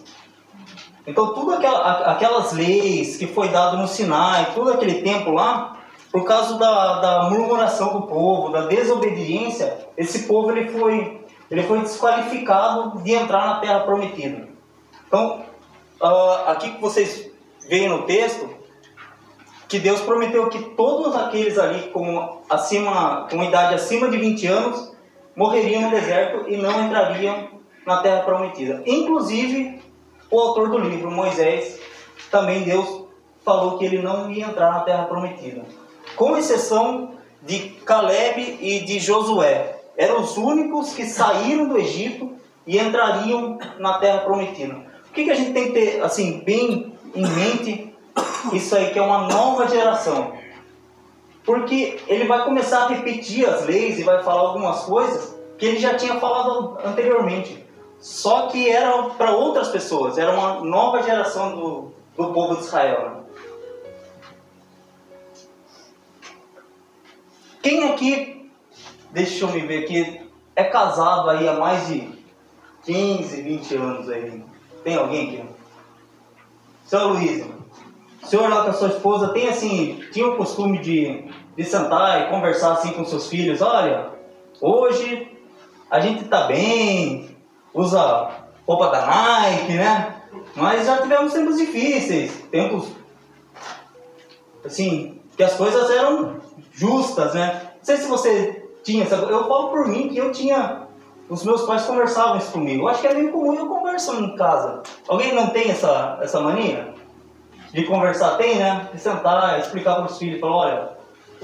Então, 1.07 1.33
tudo 1.33 1.55
aquela, 1.55 2.13
aquelas 2.13 2.53
leis 2.53 3.17
que 3.17 3.27
foi 3.27 3.49
dado 3.49 3.77
no 3.77 3.89
Sinai, 3.89 4.53
todo 4.55 4.73
aquele 4.73 5.03
tempo 5.03 5.31
lá, 5.31 5.79
por 6.11 6.25
causa 6.25 6.59
da, 6.59 7.01
da 7.01 7.31
murmuração 7.31 8.01
do 8.01 8.07
povo, 8.07 8.51
da 8.51 8.67
desobediência, 8.67 9.87
esse 9.97 10.25
povo 10.25 10.51
ele 10.51 10.69
foi, 10.69 11.25
ele 11.51 11.63
foi 11.63 11.81
desqualificado 11.81 12.99
de 13.03 13.13
entrar 13.13 13.47
na 13.47 13.61
Terra 13.61 13.81
Prometida. 13.81 14.49
Então, 15.07 15.45
uh, 16.03 16.49
aqui 16.49 16.73
que 16.73 16.81
vocês 16.81 17.28
veem 17.69 17.89
no 17.89 18.03
texto, 18.03 18.49
que 19.69 19.79
Deus 19.79 20.01
prometeu 20.01 20.49
que 20.49 20.59
todos 20.71 21.15
aqueles 21.15 21.59
ali 21.59 21.91
com, 21.91 22.41
acima, 22.49 23.29
com 23.31 23.45
idade 23.45 23.75
acima 23.75 24.09
de 24.09 24.17
20 24.17 24.47
anos 24.47 24.93
morreriam 25.37 25.83
no 25.83 25.91
deserto 25.91 26.49
e 26.49 26.57
não 26.57 26.87
entrariam 26.87 27.49
na 27.87 27.99
terra 27.99 28.23
prometida. 28.23 28.83
Inclusive, 28.87 29.81
o 30.31 30.41
autor 30.41 30.71
do 30.71 30.79
livro, 30.79 31.11
Moisés, 31.11 31.79
também 32.31 32.63
Deus 32.63 33.05
falou 33.45 33.79
que 33.79 33.85
ele 33.85 34.03
não 34.03 34.31
ia 34.31 34.47
entrar 34.47 34.73
na 34.73 34.81
terra 34.81 35.05
prometida. 35.05 35.65
Com 36.17 36.37
exceção 36.37 37.19
de 37.43 37.61
Caleb 37.85 38.59
e 38.61 38.81
de 38.81 38.99
Josué. 38.99 39.77
Eram 39.97 40.21
os 40.21 40.37
únicos 40.37 40.93
que 40.93 41.05
saíram 41.05 41.69
do 41.69 41.79
Egito 41.79 42.33
e 42.67 42.79
entrariam 42.79 43.59
na 43.79 43.99
terra 43.99 44.19
prometida. 44.19 44.75
O 45.09 45.13
que, 45.13 45.25
que 45.25 45.31
a 45.31 45.35
gente 45.35 45.53
tem 45.53 45.67
que 45.67 45.73
ter 45.73 46.03
assim, 46.03 46.43
bem 46.45 46.93
em 47.15 47.27
mente 47.27 47.89
isso 48.53 48.77
aí 48.77 48.91
que 48.91 48.99
é 48.99 49.03
uma 49.03 49.29
nova 49.29 49.69
geração. 49.69 50.33
Porque 51.45 52.01
ele 52.07 52.27
vai 52.27 52.45
começar 52.45 52.85
a 52.85 52.89
repetir 52.89 53.49
as 53.49 53.65
leis 53.65 53.99
e 53.99 54.03
vai 54.03 54.23
falar 54.23 54.41
algumas 54.41 54.85
coisas 54.85 55.37
que 55.57 55.67
ele 55.67 55.79
já 55.79 55.97
tinha 55.97 56.21
falado 56.21 56.79
anteriormente. 56.85 57.67
Só 58.01 58.49
que 58.49 58.71
era 58.71 59.03
para 59.11 59.33
outras 59.33 59.69
pessoas, 59.69 60.19
era 60.19 60.31
uma 60.31 60.63
nova 60.65 61.03
geração 61.03 61.57
do, 61.57 61.93
do 62.17 62.33
povo 62.33 62.57
de 62.57 62.63
Israel. 62.63 63.11
Né? 63.11 63.17
Quem 67.61 67.91
aqui, 67.91 68.51
deixa 69.11 69.45
eu 69.45 69.49
me 69.49 69.61
ver 69.61 69.85
aqui, 69.85 70.21
é 70.55 70.65
casado 70.65 71.29
aí 71.31 71.49
há 71.49 71.55
mais 71.55 71.89
de 71.89 72.09
15, 72.85 73.43
20 73.43 73.75
anos 73.75 74.09
aí? 74.09 74.45
Tem 74.85 74.97
alguém 74.97 75.29
aqui? 75.29 75.58
Seu 76.89 77.09
Luiz, 77.09 77.45
o 78.23 78.27
senhor 78.27 78.49
lá 78.49 78.65
com 78.65 78.71
a 78.71 78.73
sua 78.73 78.89
esposa 78.89 79.29
tem 79.29 79.47
assim, 79.47 80.03
tinha 80.11 80.27
o 80.27 80.39
costume 80.39 80.79
de, 80.79 81.23
de 81.55 81.63
sentar 81.63 82.23
e 82.23 82.31
conversar 82.31 82.73
assim 82.73 82.93
com 82.93 83.05
seus 83.05 83.29
filhos, 83.29 83.61
olha, 83.61 84.09
hoje 84.59 85.31
a 85.91 86.01
gente 86.01 86.25
tá 86.25 86.47
bem, 86.47 87.37
usa 87.75 88.31
roupa 88.67 88.89
da 88.89 89.05
Nike, 89.05 89.75
né? 89.75 90.15
Mas 90.57 90.87
já 90.87 91.03
tivemos 91.03 91.35
tempos 91.35 91.59
difíceis, 91.59 92.33
tempos 92.51 92.89
assim, 94.65 95.21
que 95.37 95.43
as 95.43 95.53
coisas 95.57 95.91
eram 95.91 96.41
justas, 96.73 97.35
né? 97.35 97.73
Não 97.77 97.85
sei 97.85 97.99
se 97.99 98.09
você 98.09 98.67
tinha 98.83 99.05
essa. 99.05 99.17
Eu 99.17 99.47
falo 99.47 99.69
por 99.69 99.87
mim 99.87 100.09
que 100.09 100.17
eu 100.17 100.33
tinha. 100.33 100.88
Os 101.29 101.45
meus 101.45 101.63
pais 101.63 101.85
conversavam 101.85 102.39
isso 102.39 102.53
comigo. 102.53 102.85
Eu 102.85 102.89
acho 102.89 103.01
que 103.03 103.07
é 103.07 103.15
meio 103.15 103.31
comum 103.31 103.55
eu 103.55 103.67
converso 103.67 104.15
em 104.17 104.35
casa. 104.35 104.83
Alguém 105.07 105.35
não 105.35 105.49
tem 105.49 105.71
essa, 105.71 106.19
essa 106.23 106.41
mania? 106.41 106.95
De 107.73 107.85
conversar? 107.85 108.37
Tem, 108.39 108.57
né? 108.57 108.89
De 108.93 109.01
sentar, 109.01 109.59
explicar 109.61 109.97
para 109.97 110.07
os 110.07 110.19
filhos, 110.19 110.41
falar, 110.41 110.57
olha, 110.57 110.89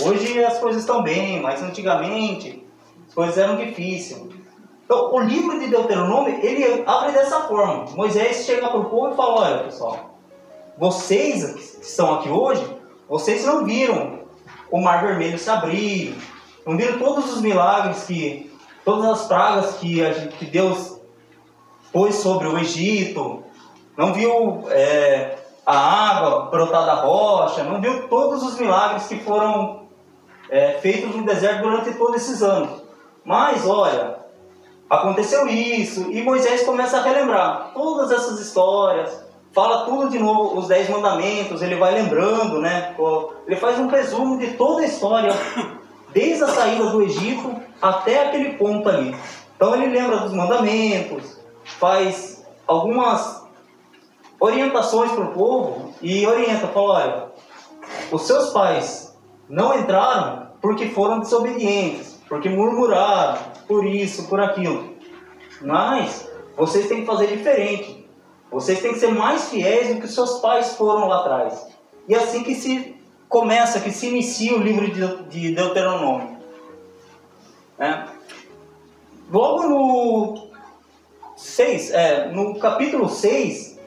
hoje 0.02 0.42
as 0.42 0.58
coisas 0.58 0.80
estão 0.80 1.02
bem, 1.02 1.40
mas 1.40 1.62
antigamente 1.62 2.66
as 3.06 3.14
coisas 3.14 3.36
eram 3.36 3.56
difíceis. 3.56 4.22
Então, 4.84 5.14
o 5.14 5.20
livro 5.20 5.58
de 5.58 5.68
Deuteronômio, 5.68 6.38
ele 6.42 6.82
abre 6.86 7.12
dessa 7.12 7.40
forma. 7.40 7.84
Moisés 7.94 8.44
chega 8.44 8.68
para 8.68 8.80
o 8.80 8.84
povo 8.86 9.12
e 9.12 9.16
fala, 9.16 9.40
olha, 9.40 9.64
pessoal, 9.64 10.18
vocês 10.78 11.44
que 11.52 11.86
estão 11.86 12.14
aqui 12.14 12.28
hoje, 12.28 12.64
vocês 13.08 13.44
não 13.44 13.64
viram 13.64 14.20
o 14.70 14.80
mar 14.80 15.02
vermelho 15.02 15.38
se 15.38 15.48
abrir, 15.48 16.16
não 16.66 16.76
viram 16.76 16.98
todos 16.98 17.32
os 17.32 17.40
milagres 17.40 18.04
que, 18.04 18.50
todas 18.84 19.10
as 19.10 19.26
pragas 19.26 19.76
que, 19.76 20.00
que 20.38 20.46
Deus 20.46 21.00
pôs 21.92 22.16
sobre 22.16 22.48
o 22.48 22.58
Egito, 22.58 23.42
não 23.96 24.12
viu 24.12 24.64
é, 24.68 25.38
a 25.64 25.76
água 25.76 26.50
brotar 26.50 26.84
da 26.84 26.94
rocha, 26.94 27.62
não 27.62 27.80
viu 27.80 28.08
todos 28.08 28.42
os 28.42 28.58
milagres 28.58 29.06
que 29.06 29.20
foram 29.20 29.84
é, 30.50 30.72
feitos 30.80 31.14
no 31.14 31.24
deserto 31.24 31.62
durante 31.62 31.94
todos 31.94 32.16
esses 32.16 32.42
anos. 32.42 32.82
Mas 33.24 33.66
olha, 33.66 34.16
aconteceu 34.90 35.46
isso, 35.48 36.10
e 36.10 36.22
Moisés 36.22 36.64
começa 36.64 36.98
a 36.98 37.02
relembrar 37.02 37.70
todas 37.72 38.10
essas 38.10 38.38
histórias, 38.40 39.24
fala 39.52 39.84
tudo 39.84 40.10
de 40.10 40.18
novo, 40.18 40.58
os 40.58 40.68
dez 40.68 40.90
mandamentos, 40.90 41.62
ele 41.62 41.76
vai 41.76 41.94
lembrando, 41.94 42.60
né? 42.60 42.94
Ele 43.46 43.56
faz 43.56 43.78
um 43.78 43.86
resumo 43.86 44.36
de 44.36 44.48
toda 44.54 44.82
a 44.82 44.86
história 44.86 45.32
desde 46.12 46.44
a 46.44 46.48
saída 46.48 46.86
do 46.86 47.02
Egito 47.02 47.54
até 47.84 48.26
aquele 48.26 48.54
ponto 48.54 48.88
ali. 48.88 49.14
Então 49.54 49.74
ele 49.74 49.88
lembra 49.88 50.20
dos 50.20 50.32
mandamentos, 50.32 51.38
faz 51.64 52.42
algumas 52.66 53.44
orientações 54.40 55.12
para 55.12 55.24
o 55.24 55.32
povo 55.32 55.94
e 56.00 56.26
orienta, 56.26 56.66
fala, 56.68 56.92
olha, 56.92 57.26
os 58.10 58.22
seus 58.22 58.50
pais 58.50 59.14
não 59.50 59.78
entraram 59.78 60.48
porque 60.62 60.88
foram 60.88 61.20
desobedientes, 61.20 62.18
porque 62.26 62.48
murmuraram, 62.48 63.38
por 63.68 63.84
isso, 63.84 64.26
por 64.28 64.40
aquilo. 64.40 64.94
Mas 65.60 66.26
vocês 66.56 66.88
têm 66.88 67.00
que 67.02 67.06
fazer 67.06 67.26
diferente. 67.26 68.08
Vocês 68.50 68.80
têm 68.80 68.94
que 68.94 68.98
ser 68.98 69.12
mais 69.12 69.50
fiéis 69.50 69.94
do 69.94 70.00
que 70.00 70.08
seus 70.08 70.38
pais 70.38 70.74
foram 70.74 71.06
lá 71.06 71.18
atrás. 71.18 71.66
E 72.08 72.14
é 72.14 72.18
assim 72.18 72.42
que 72.42 72.54
se 72.54 72.96
começa, 73.28 73.80
que 73.80 73.90
se 73.90 74.06
inicia 74.06 74.56
o 74.56 74.62
livro 74.62 74.90
de 75.28 75.54
Deuteronômio. 75.54 76.33
É. 77.78 78.04
Logo 79.30 79.64
no 79.64 80.48
6, 81.36 81.90
é, 81.90 82.28
no 82.28 82.58
capítulo 82.58 83.08
6, 83.08 83.78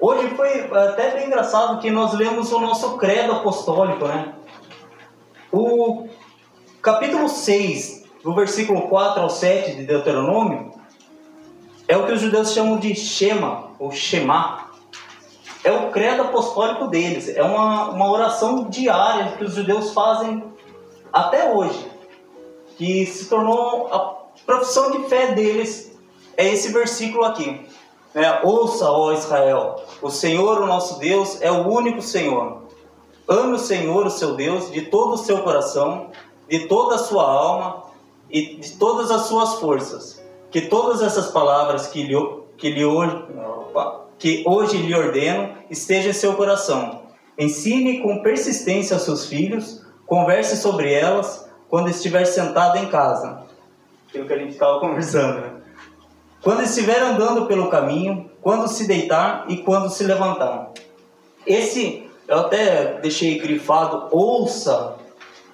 hoje 0.00 0.28
foi 0.34 0.70
até 0.76 1.10
bem 1.12 1.26
engraçado 1.26 1.80
que 1.80 1.90
nós 1.90 2.12
lemos 2.12 2.52
o 2.52 2.60
nosso 2.60 2.98
credo 2.98 3.32
apostólico, 3.32 4.06
né? 4.06 4.34
O 5.52 6.06
capítulo 6.82 7.28
6, 7.28 8.04
do 8.22 8.34
versículo 8.34 8.82
4 8.88 9.22
ao 9.22 9.30
7 9.30 9.76
de 9.76 9.84
Deuteronômio, 9.84 10.72
é 11.88 11.96
o 11.96 12.06
que 12.06 12.12
os 12.12 12.20
judeus 12.20 12.52
chamam 12.52 12.78
de 12.78 12.94
Shema, 12.94 13.70
ou 13.78 13.90
Shema. 13.90 14.70
É 15.64 15.72
o 15.72 15.90
credo 15.90 16.22
apostólico 16.22 16.86
deles, 16.86 17.28
é 17.28 17.42
uma, 17.42 17.90
uma 17.90 18.10
oração 18.10 18.68
diária 18.68 19.32
que 19.36 19.44
os 19.44 19.54
judeus 19.54 19.92
fazem 19.92 20.44
até 21.12 21.52
hoje, 21.52 21.90
que 22.80 23.04
se 23.04 23.26
tornou 23.26 23.88
a 23.92 23.98
profissão 24.46 24.90
de 24.90 25.06
fé 25.06 25.34
deles, 25.34 25.94
é 26.34 26.48
esse 26.48 26.72
versículo 26.72 27.24
aqui. 27.26 27.60
É, 28.14 28.40
Ouça, 28.42 28.90
ó 28.90 29.12
Israel, 29.12 29.84
o 30.00 30.08
Senhor, 30.08 30.62
o 30.62 30.66
nosso 30.66 30.98
Deus, 30.98 31.42
é 31.42 31.52
o 31.52 31.68
único 31.68 32.00
Senhor. 32.00 32.62
Ame 33.28 33.56
o 33.56 33.58
Senhor, 33.58 34.06
o 34.06 34.10
seu 34.10 34.34
Deus, 34.34 34.72
de 34.72 34.80
todo 34.86 35.12
o 35.12 35.18
seu 35.18 35.42
coração, 35.42 36.10
de 36.48 36.60
toda 36.68 36.94
a 36.94 36.98
sua 36.98 37.22
alma 37.22 37.82
e 38.30 38.56
de 38.56 38.72
todas 38.78 39.10
as 39.10 39.26
suas 39.26 39.56
forças. 39.56 40.24
Que 40.50 40.62
todas 40.62 41.02
essas 41.02 41.30
palavras 41.30 41.86
que, 41.86 42.02
lhe, 42.02 42.16
que, 42.56 42.70
lhe 42.70 42.84
hoje, 42.86 43.24
que 44.18 44.42
hoje 44.46 44.78
lhe 44.78 44.94
ordeno 44.94 45.50
estejam 45.68 46.12
em 46.12 46.14
seu 46.14 46.32
coração. 46.32 47.02
Ensine 47.38 48.00
com 48.00 48.22
persistência 48.22 48.96
aos 48.96 49.02
seus 49.02 49.26
filhos, 49.26 49.84
converse 50.06 50.56
sobre 50.56 50.94
elas 50.94 51.49
quando 51.70 51.88
estiver 51.88 52.26
sentado 52.26 52.76
em 52.76 52.88
casa. 52.88 53.44
Aquilo 54.08 54.26
que 54.26 54.32
a 54.32 54.38
gente 54.38 54.52
estava 54.52 54.78
conversando, 54.80 55.40
né? 55.40 55.52
Quando 56.42 56.62
estiver 56.62 57.00
andando 57.00 57.46
pelo 57.46 57.70
caminho, 57.70 58.30
quando 58.42 58.68
se 58.68 58.86
deitar 58.86 59.46
e 59.48 59.58
quando 59.58 59.88
se 59.88 60.04
levantar. 60.04 60.72
Esse, 61.46 62.10
eu 62.26 62.40
até 62.40 62.98
deixei 63.00 63.38
grifado, 63.38 64.08
ouça 64.10 64.98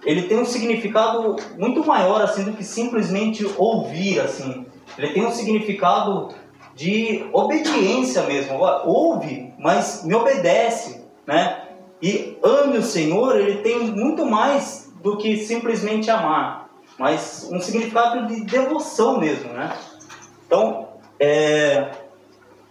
ele 0.06 0.22
tem 0.22 0.38
um 0.38 0.44
significado 0.44 1.34
muito 1.58 1.84
maior 1.84 2.22
assim 2.22 2.44
do 2.44 2.52
que 2.52 2.62
simplesmente 2.62 3.44
ouvir 3.58 4.20
assim. 4.20 4.64
Ele 4.96 5.12
tem 5.12 5.26
um 5.26 5.32
significado 5.32 6.28
de 6.76 7.28
obediência 7.32 8.22
mesmo. 8.22 8.56
Ouve, 8.84 9.52
mas 9.58 10.04
me 10.04 10.14
obedece, 10.14 11.02
né? 11.26 11.64
E 12.00 12.38
ame 12.40 12.78
o 12.78 12.82
Senhor, 12.84 13.36
ele 13.36 13.62
tem 13.62 13.80
muito 13.80 14.24
mais 14.24 14.85
do 15.02 15.16
que 15.16 15.36
simplesmente 15.38 16.10
amar, 16.10 16.68
mas 16.98 17.48
um 17.52 17.60
significado 17.60 18.26
de 18.26 18.44
devoção 18.44 19.18
mesmo, 19.18 19.52
né? 19.52 19.76
Então, 20.46 20.88
é... 21.18 21.90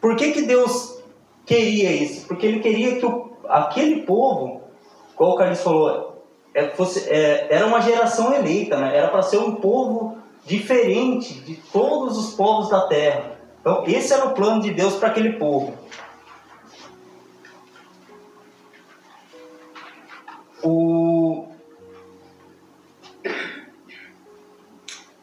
por 0.02 0.16
que 0.16 0.32
que 0.32 0.42
Deus 0.44 1.02
queria 1.46 1.92
isso? 1.92 2.28
Porque 2.28 2.46
ele 2.46 2.60
queria 2.60 3.00
que 3.00 3.06
o... 3.06 3.32
aquele 3.48 4.02
povo, 4.04 4.62
como 5.16 5.32
o 5.32 5.36
Carlos 5.36 5.62
falou, 5.62 6.24
é, 6.54 6.70
fosse, 6.70 7.10
é, 7.10 7.48
era 7.54 7.68
uma 7.68 7.82
geração 7.82 8.34
eleita, 8.34 8.78
né? 8.78 8.98
era 8.98 9.10
para 9.10 9.22
ser 9.22 9.38
um 9.38 9.56
povo 9.56 10.18
diferente 10.46 11.34
de 11.42 11.56
todos 11.56 12.18
os 12.18 12.34
povos 12.34 12.70
da 12.70 12.88
terra. 12.88 13.36
Então, 13.60 13.84
esse 13.88 14.14
era 14.14 14.26
o 14.26 14.34
plano 14.34 14.62
de 14.62 14.72
Deus 14.72 14.96
para 14.96 15.10
aquele 15.10 15.34
povo. 15.34 15.74
O... 20.64 20.95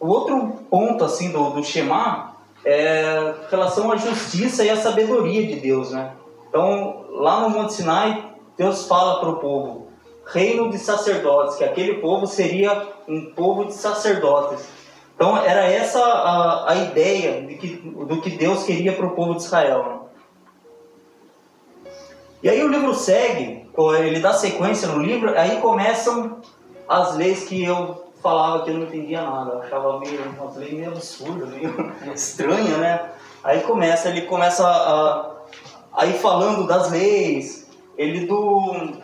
o 0.02 0.08
outro 0.08 0.48
ponto 0.68 1.04
assim 1.04 1.30
do, 1.30 1.50
do 1.50 1.62
Shema 1.62 2.34
é 2.64 3.34
relação 3.48 3.92
à 3.92 3.96
justiça 3.96 4.64
e 4.64 4.70
à 4.70 4.76
sabedoria 4.76 5.46
de 5.46 5.60
Deus, 5.60 5.92
né? 5.92 6.10
Então, 6.48 7.04
lá 7.10 7.40
no 7.40 7.50
Monte 7.50 7.74
Sinai, 7.74 8.32
Deus 8.58 8.88
fala 8.88 9.20
para 9.20 9.28
o 9.28 9.36
povo: 9.36 9.86
reino 10.26 10.70
de 10.70 10.78
sacerdotes, 10.78 11.54
que 11.54 11.62
aquele 11.62 12.00
povo 12.00 12.26
seria 12.26 12.88
um 13.06 13.26
povo 13.26 13.66
de 13.66 13.74
sacerdotes. 13.74 14.68
Então 15.14 15.36
era 15.36 15.66
essa 15.66 16.02
a, 16.02 16.72
a 16.72 16.76
ideia 16.76 17.42
de 17.42 17.54
que, 17.54 17.68
do 17.68 18.20
que 18.20 18.30
Deus 18.30 18.64
queria 18.64 18.92
para 18.92 19.06
o 19.06 19.10
povo 19.10 19.36
de 19.36 19.42
Israel. 19.42 19.84
Né? 19.84 19.98
E 22.42 22.48
aí 22.48 22.60
o 22.60 22.68
livro 22.68 22.92
segue, 22.92 23.68
ele 24.00 24.18
dá 24.18 24.32
sequência 24.32 24.88
no 24.88 25.00
livro, 25.00 25.32
aí 25.38 25.60
começam 25.60 26.38
as 26.88 27.14
leis 27.14 27.44
que 27.44 27.62
eu 27.62 28.02
falava 28.22 28.64
que 28.64 28.70
eu 28.70 28.74
não 28.74 28.84
entendia 28.84 29.22
nada, 29.22 29.52
eu 29.52 29.62
achava 29.62 29.98
meio, 29.98 30.22
umas 30.38 30.56
leis 30.56 30.72
meio 30.72 30.88
absurdas, 30.90 31.48
meio 31.50 31.92
estranha, 32.14 32.78
né? 32.78 33.10
Aí 33.42 33.60
começa, 33.62 34.08
ele 34.08 34.22
começa 34.22 34.66
a, 34.66 35.32
a 35.92 36.06
ir 36.06 36.14
falando 36.14 36.66
das 36.66 36.90
leis, 36.90 37.68
ele 37.96 38.26
do 38.26 39.02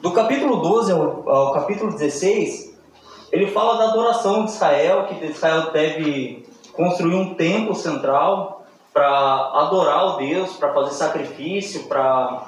do 0.00 0.12
capítulo 0.12 0.56
12 0.56 0.92
ao, 0.92 1.28
ao 1.28 1.52
capítulo 1.52 1.92
16, 1.92 2.74
ele 3.30 3.48
fala 3.48 3.76
da 3.76 3.90
adoração 3.90 4.46
de 4.46 4.52
Israel, 4.52 5.06
que 5.06 5.24
Israel 5.26 5.70
deve 5.72 6.48
construir 6.72 7.14
um 7.14 7.34
templo 7.34 7.74
central 7.74 8.64
para 8.92 9.06
adorar 9.54 10.14
o 10.14 10.16
Deus, 10.16 10.56
para 10.56 10.72
fazer 10.72 10.94
sacrifício, 10.94 11.84
para 11.84 12.46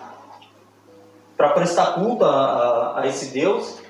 para 1.36 1.50
prestar 1.50 1.94
culto 1.94 2.24
a, 2.24 2.30
a, 2.30 3.00
a, 3.00 3.06
esse 3.08 3.26
Deus. 3.32 3.80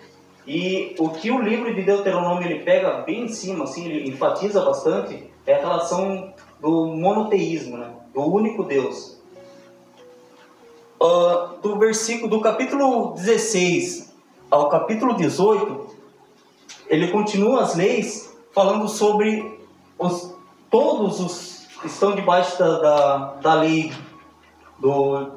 E 0.46 0.94
o 0.98 1.10
que 1.10 1.30
o 1.30 1.40
livro 1.40 1.74
de 1.74 1.82
Deuteronômio 1.82 2.48
ele 2.48 2.64
pega 2.64 3.02
bem 3.02 3.24
em 3.24 3.28
cima, 3.28 3.64
assim, 3.64 3.88
ele 3.88 4.10
enfatiza 4.10 4.64
bastante, 4.64 5.30
é 5.46 5.54
a 5.54 5.60
relação 5.60 6.32
do 6.60 6.86
monoteísmo, 6.86 7.76
né? 7.76 7.92
do 8.12 8.22
único 8.22 8.64
Deus 8.64 9.22
uh, 11.02 11.60
do 11.60 11.78
versículo 11.78 12.28
do 12.28 12.40
capítulo 12.40 13.14
16 13.14 14.14
ao 14.50 14.68
capítulo 14.68 15.14
18, 15.16 15.96
ele 16.86 17.08
continua 17.08 17.62
as 17.62 17.74
leis 17.74 18.36
falando 18.52 18.86
sobre 18.86 19.58
os, 19.98 20.34
todos 20.70 21.20
os 21.20 21.66
que 21.80 21.86
estão 21.86 22.14
debaixo 22.14 22.58
da, 22.58 22.78
da, 22.78 23.16
da 23.42 23.54
lei 23.54 23.92
do, 24.78 25.32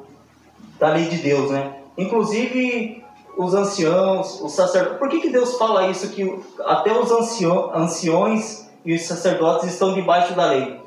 da 0.78 0.90
lei 0.90 1.06
de 1.06 1.16
Deus, 1.18 1.50
né? 1.50 1.80
Inclusive 1.96 3.02
os 3.36 3.54
anciãos, 3.54 4.40
os 4.40 4.52
sacerdotes. 4.52 4.98
Por 4.98 5.08
que, 5.08 5.20
que 5.20 5.30
Deus 5.30 5.56
fala 5.56 5.88
isso 5.88 6.10
que 6.10 6.42
até 6.64 6.92
os 6.92 7.10
anciões 7.10 8.68
e 8.84 8.94
os 8.94 9.02
sacerdotes 9.02 9.70
estão 9.70 9.94
debaixo 9.94 10.34
da 10.34 10.46
lei? 10.46 10.80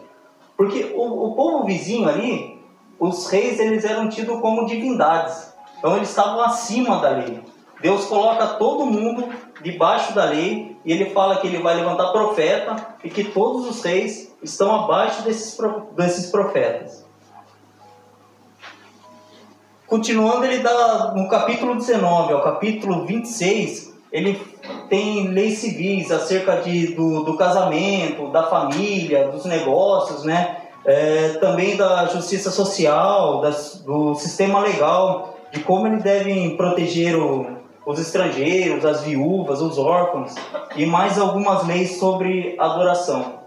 Porque 0.57 0.93
o, 0.95 1.27
o 1.27 1.35
povo 1.35 1.65
vizinho 1.65 2.09
ali 2.09 2.59
os 2.99 3.27
reis 3.27 3.59
eles 3.59 3.85
eram 3.85 4.09
tidos 4.09 4.41
como 4.41 4.65
divindades. 4.65 5.53
Então 5.77 5.95
eles 5.95 6.09
estavam 6.09 6.41
acima 6.41 6.97
da 6.97 7.09
lei. 7.11 7.41
Deus 7.81 8.05
coloca 8.05 8.45
todo 8.45 8.85
mundo 8.85 9.29
debaixo 9.61 10.13
da 10.13 10.25
lei 10.25 10.77
e 10.83 10.91
ele 10.91 11.11
fala 11.11 11.37
que 11.37 11.47
ele 11.47 11.61
vai 11.61 11.75
levantar 11.75 12.11
profeta 12.11 12.97
e 13.03 13.09
que 13.09 13.23
todos 13.23 13.69
os 13.69 13.81
reis 13.81 14.35
estão 14.43 14.83
abaixo 14.83 15.23
desses, 15.23 15.57
desses 15.95 16.29
profetas. 16.29 17.05
Continuando, 19.89 20.45
ele 20.45 20.59
dá 20.59 21.13
no 21.15 21.27
capítulo 21.27 21.75
19 21.75 22.33
ao 22.33 22.43
capítulo 22.43 23.05
26, 23.05 23.93
ele 24.11 24.39
tem 24.87 25.27
leis 25.29 25.59
civis 25.59 26.11
acerca 26.11 26.57
de, 26.57 26.93
do, 26.93 27.23
do 27.23 27.35
casamento, 27.35 28.31
da 28.31 28.43
família, 28.43 29.27
dos 29.29 29.45
negócios, 29.45 30.23
né? 30.23 30.59
é, 30.85 31.29
também 31.39 31.75
da 31.75 32.05
justiça 32.07 32.51
social, 32.51 33.41
das, 33.41 33.81
do 33.85 34.15
sistema 34.15 34.59
legal, 34.59 35.37
de 35.51 35.59
como 35.61 35.87
eles 35.87 36.03
devem 36.03 36.55
proteger 36.55 37.15
o, 37.15 37.57
os 37.85 37.99
estrangeiros, 37.99 38.85
as 38.85 39.01
viúvas, 39.01 39.61
os 39.61 39.77
órfãos 39.77 40.33
e 40.75 40.85
mais 40.85 41.19
algumas 41.19 41.65
leis 41.65 41.97
sobre 41.97 42.55
adoração. 42.57 43.39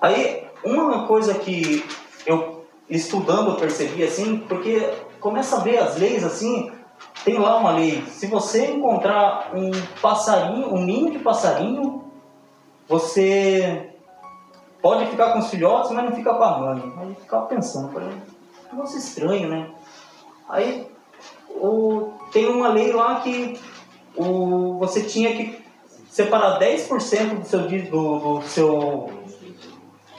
Aí, 0.00 0.44
uma 0.64 1.06
coisa 1.06 1.34
que 1.34 1.84
eu 2.26 2.64
estudando 2.88 3.58
percebi 3.58 4.02
assim, 4.02 4.38
porque 4.48 4.88
começa 5.22 5.56
a 5.56 5.60
ver 5.60 5.78
as 5.78 5.96
leis 5.96 6.24
assim, 6.24 6.70
tem 7.24 7.38
lá 7.38 7.56
uma 7.56 7.70
lei. 7.70 8.04
Se 8.06 8.26
você 8.26 8.72
encontrar 8.72 9.52
um 9.54 9.70
passarinho, 10.02 10.74
um 10.74 10.84
ninho 10.84 11.12
de 11.12 11.20
passarinho, 11.20 12.04
você 12.88 13.90
pode 14.82 15.06
ficar 15.06 15.32
com 15.32 15.38
os 15.38 15.48
filhotes, 15.48 15.92
mas 15.92 16.04
não 16.04 16.12
fica 16.12 16.34
com 16.34 16.42
a 16.42 16.58
mãe. 16.58 16.92
Aí 16.98 17.14
ficava 17.14 17.46
pensando, 17.46 17.92
falei, 17.92 18.10
negócio 18.70 18.98
estranho, 18.98 19.48
né? 19.48 19.70
Aí 20.48 20.90
o, 21.48 22.10
tem 22.32 22.48
uma 22.48 22.68
lei 22.68 22.92
lá 22.92 23.20
que 23.20 23.58
o, 24.16 24.76
você 24.78 25.02
tinha 25.02 25.36
que 25.36 25.62
separar 26.10 26.58
10% 26.58 27.38
do 27.38 27.46
seu, 27.46 27.60
do, 27.60 28.18
do 28.18 28.42
seu 28.42 29.10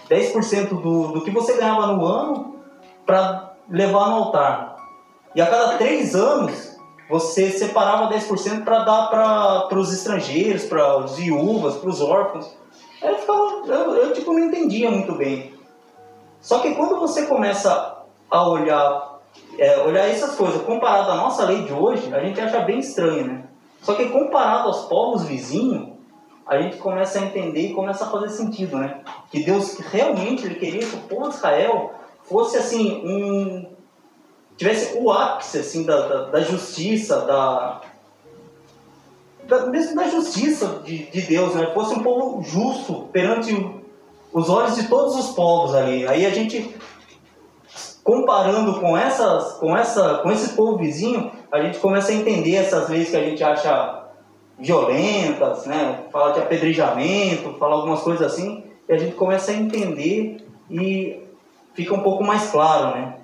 10% 0.10 0.70
do, 0.70 1.08
do 1.10 1.22
que 1.22 1.30
você 1.30 1.58
ganhava 1.58 1.88
no 1.88 2.06
ano 2.06 2.56
para 3.06 3.54
levar 3.70 4.10
no 4.10 4.16
altar. 4.16 4.73
E 5.36 5.42
a 5.42 5.48
cada 5.48 5.78
três 5.78 6.16
anos 6.16 6.74
você 7.10 7.52
separava 7.52 8.14
10% 8.14 8.64
para 8.64 8.84
dar 8.84 9.08
para 9.68 9.78
os 9.78 9.94
estrangeiros, 9.94 10.66
para 10.66 10.98
os 10.98 11.16
viúvas, 11.16 11.76
para 11.76 11.90
os 11.90 12.02
órfãos. 12.02 12.56
Aí 13.02 13.10
eu, 13.10 13.18
ficava, 13.18 13.40
eu, 13.68 13.96
eu 13.96 14.14
tipo, 14.14 14.32
não 14.32 14.40
entendia 14.40 14.90
muito 14.90 15.14
bem. 15.14 15.54
Só 16.40 16.60
que 16.60 16.76
quando 16.76 17.00
você 17.00 17.26
começa 17.26 18.04
a 18.30 18.48
olhar, 18.48 19.20
é, 19.58 19.80
olhar 19.80 20.08
essas 20.08 20.36
coisas 20.36 20.62
comparado 20.64 21.12
à 21.12 21.16
nossa 21.16 21.46
lei 21.46 21.64
de 21.64 21.74
hoje, 21.74 22.14
a 22.14 22.20
gente 22.20 22.40
acha 22.40 22.60
bem 22.60 22.80
estranho, 22.80 23.28
né? 23.28 23.44
Só 23.82 23.94
que 23.94 24.10
comparado 24.10 24.68
aos 24.68 24.86
povos 24.86 25.24
vizinhos, 25.26 25.90
a 26.46 26.62
gente 26.62 26.78
começa 26.78 27.20
a 27.20 27.24
entender 27.24 27.68
e 27.68 27.74
começa 27.74 28.06
a 28.06 28.10
fazer 28.10 28.30
sentido, 28.30 28.78
né? 28.78 29.02
Que 29.30 29.44
Deus 29.44 29.78
realmente 29.80 30.46
ele 30.46 30.56
queria 30.56 30.86
que 30.86 30.96
o 30.96 31.02
povo 31.02 31.30
de 31.30 31.36
Israel 31.36 31.94
fosse 32.24 32.58
assim 32.58 33.02
um 33.06 33.73
tivesse 34.64 34.98
o 34.98 35.12
ápice 35.12 35.60
assim 35.60 35.84
da, 35.84 36.08
da, 36.08 36.24
da 36.30 36.42
justiça, 36.42 37.20
da, 37.22 37.82
da, 39.44 39.66
mesmo 39.66 39.96
da 39.96 40.08
justiça 40.08 40.82
de, 40.86 41.06
de 41.06 41.22
Deus, 41.22 41.54
né? 41.54 41.70
Fosse 41.74 41.94
um 41.94 42.02
povo 42.02 42.42
justo 42.42 43.10
perante 43.12 43.54
os 44.32 44.50
olhos 44.50 44.76
de 44.76 44.88
todos 44.88 45.16
os 45.18 45.36
povos 45.36 45.76
ali. 45.76 46.08
Aí 46.08 46.26
a 46.26 46.30
gente 46.30 46.74
comparando 48.04 48.80
com 48.80 48.98
essas, 48.98 49.54
com 49.54 49.76
essa, 49.76 50.16
com 50.20 50.32
esse 50.32 50.50
povo 50.56 50.78
vizinho, 50.78 51.32
a 51.52 51.62
gente 51.62 51.80
começa 51.80 52.12
a 52.12 52.16
entender 52.16 52.56
essas 52.56 52.90
leis 52.90 53.10
que 53.10 53.18
a 53.18 53.24
gente 53.24 53.44
acha 53.44 54.04
violentas, 54.58 55.66
né? 55.66 56.06
Fala 56.12 56.32
de 56.32 56.40
apedrejamento, 56.40 57.54
fala 57.60 57.76
algumas 57.76 58.02
coisas 58.02 58.26
assim, 58.32 58.64
e 58.88 58.94
a 58.94 58.98
gente 58.98 59.16
começa 59.16 59.52
a 59.52 59.56
entender 59.56 60.46
e 60.70 61.20
fica 61.74 61.94
um 61.94 62.02
pouco 62.02 62.24
mais 62.24 62.50
claro, 62.50 62.96
né? 62.96 63.16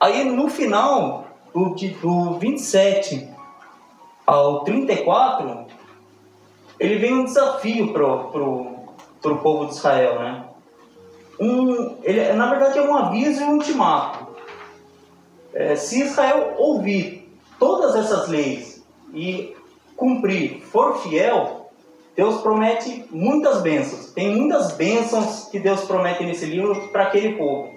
Aí 0.00 0.24
no 0.24 0.48
final 0.48 1.26
do, 1.54 1.74
do 1.74 2.38
27 2.38 3.28
ao 4.26 4.64
34, 4.64 5.66
ele 6.78 6.96
vem 6.96 7.14
um 7.14 7.24
desafio 7.24 7.92
pro, 7.92 8.30
pro, 8.30 8.66
pro 9.22 9.38
povo 9.38 9.66
de 9.66 9.74
Israel, 9.74 10.18
né? 10.18 10.44
Um, 11.38 11.96
ele, 12.02 12.32
na 12.32 12.50
verdade 12.50 12.78
é 12.78 12.82
um 12.82 12.94
aviso 12.94 13.42
e 13.42 13.44
um 13.44 13.54
ultimato. 13.54 14.26
É, 15.52 15.76
se 15.76 16.02
Israel 16.02 16.54
ouvir 16.58 17.30
todas 17.58 17.94
essas 17.94 18.28
leis 18.28 18.84
e 19.14 19.54
cumprir, 19.96 20.60
for 20.62 20.98
fiel, 20.98 21.65
Deus 22.16 22.40
promete 22.40 23.04
muitas 23.10 23.60
bênçãos. 23.60 24.10
Tem 24.12 24.34
muitas 24.34 24.72
bênçãos 24.72 25.48
que 25.50 25.58
Deus 25.58 25.82
promete 25.82 26.24
nesse 26.24 26.46
livro 26.46 26.88
para 26.88 27.04
aquele 27.04 27.36
povo. 27.36 27.74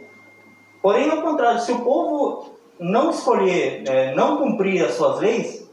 Porém, 0.82 1.10
ao 1.10 1.22
contrário, 1.22 1.60
se 1.60 1.74
o 1.74 1.80
povo 1.80 2.54
não 2.80 3.10
escolher, 3.10 3.84
é, 3.86 4.16
não 4.16 4.38
cumprir 4.38 4.86
as 4.86 4.94
suas 4.94 5.20
leis, 5.20 5.70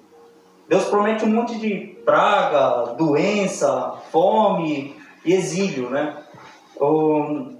Deus 0.69 0.85
promete 0.87 1.25
um 1.25 1.29
monte 1.29 1.57
de 1.61 1.97
praga, 2.05 2.95
doença, 2.95 3.93
fome 4.11 4.97
e 5.25 5.33
exílio, 5.33 5.89
né? 5.89 6.25
O, 6.75 7.53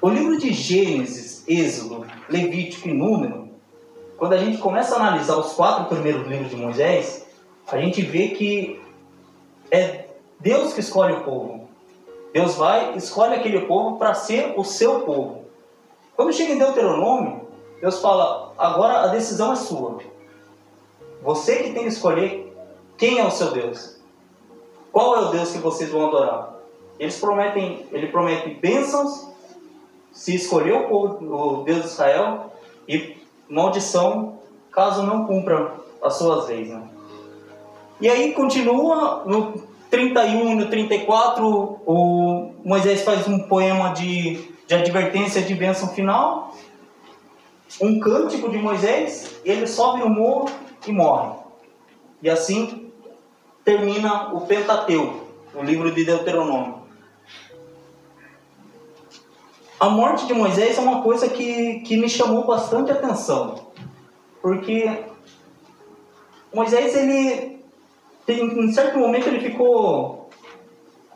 o 0.00 0.08
livro 0.08 0.38
de 0.38 0.50
Gênesis, 0.50 1.46
Êxodo, 1.46 2.06
Levítico 2.30 2.88
e 2.88 2.94
Número 2.94 3.45
quando 4.18 4.32
a 4.32 4.38
gente 4.38 4.58
começa 4.58 4.94
a 4.94 5.00
analisar 5.00 5.36
os 5.36 5.52
quatro 5.52 5.86
primeiros 5.86 6.26
livros 6.26 6.50
de 6.50 6.56
Moisés, 6.56 7.26
a 7.66 7.78
gente 7.78 8.02
vê 8.02 8.28
que 8.28 8.80
é 9.70 10.06
Deus 10.40 10.72
que 10.72 10.80
escolhe 10.80 11.12
o 11.12 11.20
povo. 11.20 11.68
Deus 12.32 12.54
vai, 12.54 12.96
escolhe 12.96 13.34
aquele 13.34 13.62
povo 13.62 13.98
para 13.98 14.14
ser 14.14 14.54
o 14.56 14.64
seu 14.64 15.00
povo. 15.00 15.44
Quando 16.14 16.32
chega 16.32 16.52
em 16.52 16.58
Deuteronômio, 16.58 17.48
Deus 17.80 18.00
fala: 18.00 18.52
agora 18.56 19.04
a 19.04 19.06
decisão 19.08 19.52
é 19.52 19.56
sua. 19.56 19.98
Você 21.22 21.56
que 21.62 21.72
tem 21.72 21.82
que 21.82 21.88
escolher 21.88 22.54
quem 22.96 23.18
é 23.18 23.24
o 23.24 23.30
seu 23.30 23.50
Deus. 23.50 23.96
Qual 24.92 25.16
é 25.16 25.20
o 25.20 25.30
Deus 25.30 25.52
que 25.52 25.58
vocês 25.58 25.90
vão 25.90 26.06
adorar? 26.06 26.54
Eles 26.98 27.18
prometem, 27.18 27.86
ele 27.92 28.06
promete 28.06 28.50
bênçãos 28.54 29.28
se 30.10 30.34
escolher 30.34 30.72
o, 30.72 30.88
povo, 30.88 31.60
o 31.60 31.64
Deus 31.64 31.80
de 31.80 31.86
Israel 31.88 32.52
e 32.88 33.16
maldição 33.48 34.38
caso 34.70 35.02
não 35.02 35.26
cumpra 35.26 35.74
as 36.02 36.14
suas 36.14 36.48
leis. 36.48 36.68
Né? 36.68 36.82
E 38.00 38.08
aí 38.08 38.32
continua 38.32 39.24
no 39.24 39.62
31 39.90 40.50
e 40.50 40.54
no 40.54 40.66
34, 40.66 41.46
o 41.86 42.52
Moisés 42.64 43.02
faz 43.02 43.26
um 43.26 43.38
poema 43.38 43.94
de, 43.94 44.50
de 44.66 44.74
advertência 44.74 45.40
de 45.42 45.54
bênção 45.54 45.88
final, 45.88 46.54
um 47.80 47.98
cântico 47.98 48.50
de 48.50 48.58
Moisés, 48.58 49.40
ele 49.44 49.66
sobe 49.66 50.00
no 50.00 50.08
morro 50.08 50.50
e 50.86 50.92
morre. 50.92 51.36
E 52.22 52.28
assim 52.28 52.90
termina 53.64 54.34
o 54.34 54.42
Pentateuco, 54.42 55.24
o 55.54 55.62
livro 55.62 55.90
de 55.92 56.04
Deuteronômio. 56.04 56.75
A 59.78 59.88
morte 59.90 60.26
de 60.26 60.32
Moisés 60.32 60.78
é 60.78 60.80
uma 60.80 61.02
coisa 61.02 61.28
que, 61.28 61.80
que 61.80 61.96
me 61.98 62.08
chamou 62.08 62.46
bastante 62.46 62.90
atenção, 62.90 63.66
porque 64.40 65.04
Moisés, 66.52 66.96
ele, 66.96 67.60
em 68.26 68.72
certo 68.72 68.98
momento, 68.98 69.28
ele 69.28 69.40
ficou 69.40 70.30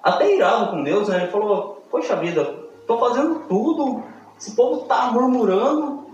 até 0.02 0.34
irado 0.34 0.70
com 0.70 0.82
Deus, 0.82 1.08
né? 1.08 1.22
Ele 1.22 1.32
falou: 1.32 1.82
Poxa 1.90 2.16
vida, 2.16 2.56
estou 2.80 2.98
fazendo 2.98 3.46
tudo, 3.48 4.02
esse 4.38 4.54
povo 4.54 4.82
está 4.82 5.06
murmurando. 5.06 6.06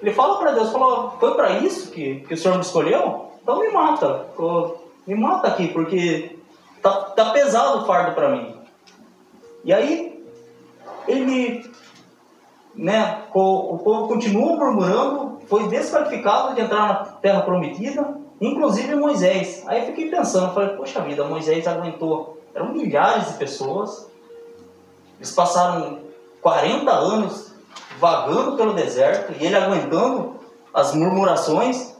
Ele 0.00 0.12
fala 0.12 0.38
para 0.38 0.50
Deus: 0.50 0.72
falou, 0.72 1.12
Foi 1.20 1.34
para 1.34 1.58
isso 1.58 1.92
que, 1.92 2.20
que 2.20 2.34
o 2.34 2.36
Senhor 2.36 2.56
me 2.56 2.62
escolheu? 2.62 3.30
Então 3.40 3.60
me 3.60 3.68
mata, 3.70 4.26
me 5.06 5.14
mata 5.14 5.46
aqui, 5.46 5.68
porque 5.68 6.36
tá, 6.82 6.90
tá 6.90 7.30
pesado 7.30 7.78
o 7.78 7.86
fardo 7.86 8.12
para 8.16 8.30
mim. 8.30 8.56
E 9.64 9.72
aí 9.72 10.24
ele 11.06 11.71
né, 12.74 13.24
o 13.34 13.78
povo 13.78 14.08
continua 14.08 14.56
murmurando, 14.56 15.40
foi 15.46 15.68
desqualificado 15.68 16.54
de 16.54 16.62
entrar 16.62 16.88
na 16.88 16.94
terra 16.94 17.42
prometida, 17.42 18.16
inclusive 18.40 18.94
Moisés. 18.94 19.62
Aí 19.66 19.80
eu 19.80 19.86
fiquei 19.86 20.10
pensando, 20.10 20.54
falei, 20.54 20.70
poxa 20.76 21.00
vida, 21.00 21.24
Moisés 21.24 21.66
aguentou, 21.66 22.40
eram 22.54 22.72
milhares 22.72 23.28
de 23.28 23.34
pessoas, 23.34 24.08
eles 25.18 25.30
passaram 25.32 25.98
40 26.40 26.90
anos 26.90 27.52
vagando 27.98 28.56
pelo 28.56 28.72
deserto 28.72 29.32
e 29.38 29.46
ele 29.46 29.56
aguentando 29.56 30.36
as 30.72 30.94
murmurações, 30.94 31.94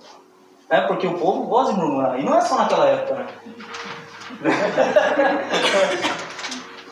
né, 0.68 0.80
porque 0.82 1.06
o 1.06 1.18
povo 1.18 1.44
gosta 1.44 1.74
de 1.74 1.78
murmurar, 1.80 2.18
e 2.18 2.24
não 2.24 2.34
é 2.34 2.40
só 2.40 2.56
naquela 2.56 2.86
época, 2.86 3.14
né? 3.14 3.28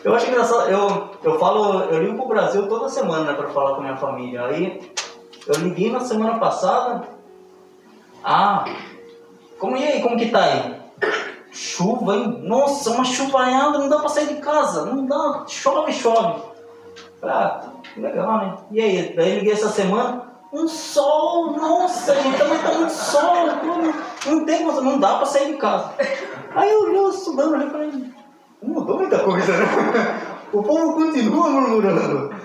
Eu 0.03 0.15
acho 0.15 0.27
engraçado, 0.27 0.69
eu, 0.69 1.09
eu 1.23 1.37
falo, 1.37 1.83
eu 1.83 2.01
ligo 2.01 2.15
pro 2.15 2.27
Brasil 2.27 2.67
toda 2.67 2.89
semana 2.89 3.23
né, 3.25 3.33
para 3.33 3.49
falar 3.49 3.75
com 3.75 3.81
minha 3.81 3.97
família. 3.97 4.45
Aí 4.45 4.91
eu 5.47 5.55
liguei 5.61 5.91
na 5.91 5.99
semana 5.99 6.39
passada. 6.39 7.07
Ah, 8.23 8.65
como 9.59 9.77
e 9.77 9.83
aí, 9.83 10.01
como 10.01 10.17
que 10.17 10.29
tá 10.29 10.43
aí? 10.43 10.75
Chuva, 11.51 12.15
hein? 12.15 12.39
Nossa, 12.43 12.89
uma 12.91 13.03
chuvaiada, 13.03 13.77
não 13.77 13.89
dá 13.89 13.99
pra 13.99 14.09
sair 14.09 14.27
de 14.27 14.41
casa, 14.41 14.85
não 14.85 15.05
dá, 15.05 15.43
chove, 15.47 15.91
chove. 15.93 16.41
Ah, 17.21 17.61
legal, 17.95 18.37
né? 18.37 18.57
E 18.71 18.81
aí, 18.81 19.15
daí 19.15 19.35
liguei 19.35 19.53
essa 19.53 19.69
semana, 19.69 20.31
um 20.51 20.67
sol, 20.67 21.51
nossa, 21.51 22.15
gente, 22.15 22.37
também 22.37 22.59
tá 22.59 22.71
muito 22.71 22.91
sol, 22.91 23.47
não, 23.63 24.33
não 24.33 24.45
tem, 24.45 24.65
não 24.65 24.99
dá 24.99 25.17
pra 25.17 25.25
sair 25.25 25.51
de 25.51 25.57
casa. 25.57 25.91
Aí 26.55 26.71
eu 26.71 26.83
olhei 26.83 27.09
estudando, 27.09 27.61
eu 27.61 27.69
falei, 27.69 28.13
não 28.61 28.73
mudou 28.73 28.97
muita 28.97 29.19
coisa, 29.19 29.57
né? 29.57 29.65
O 30.53 30.61
povo 30.61 30.93
continua 30.93 31.49
murmurando. 31.49 32.35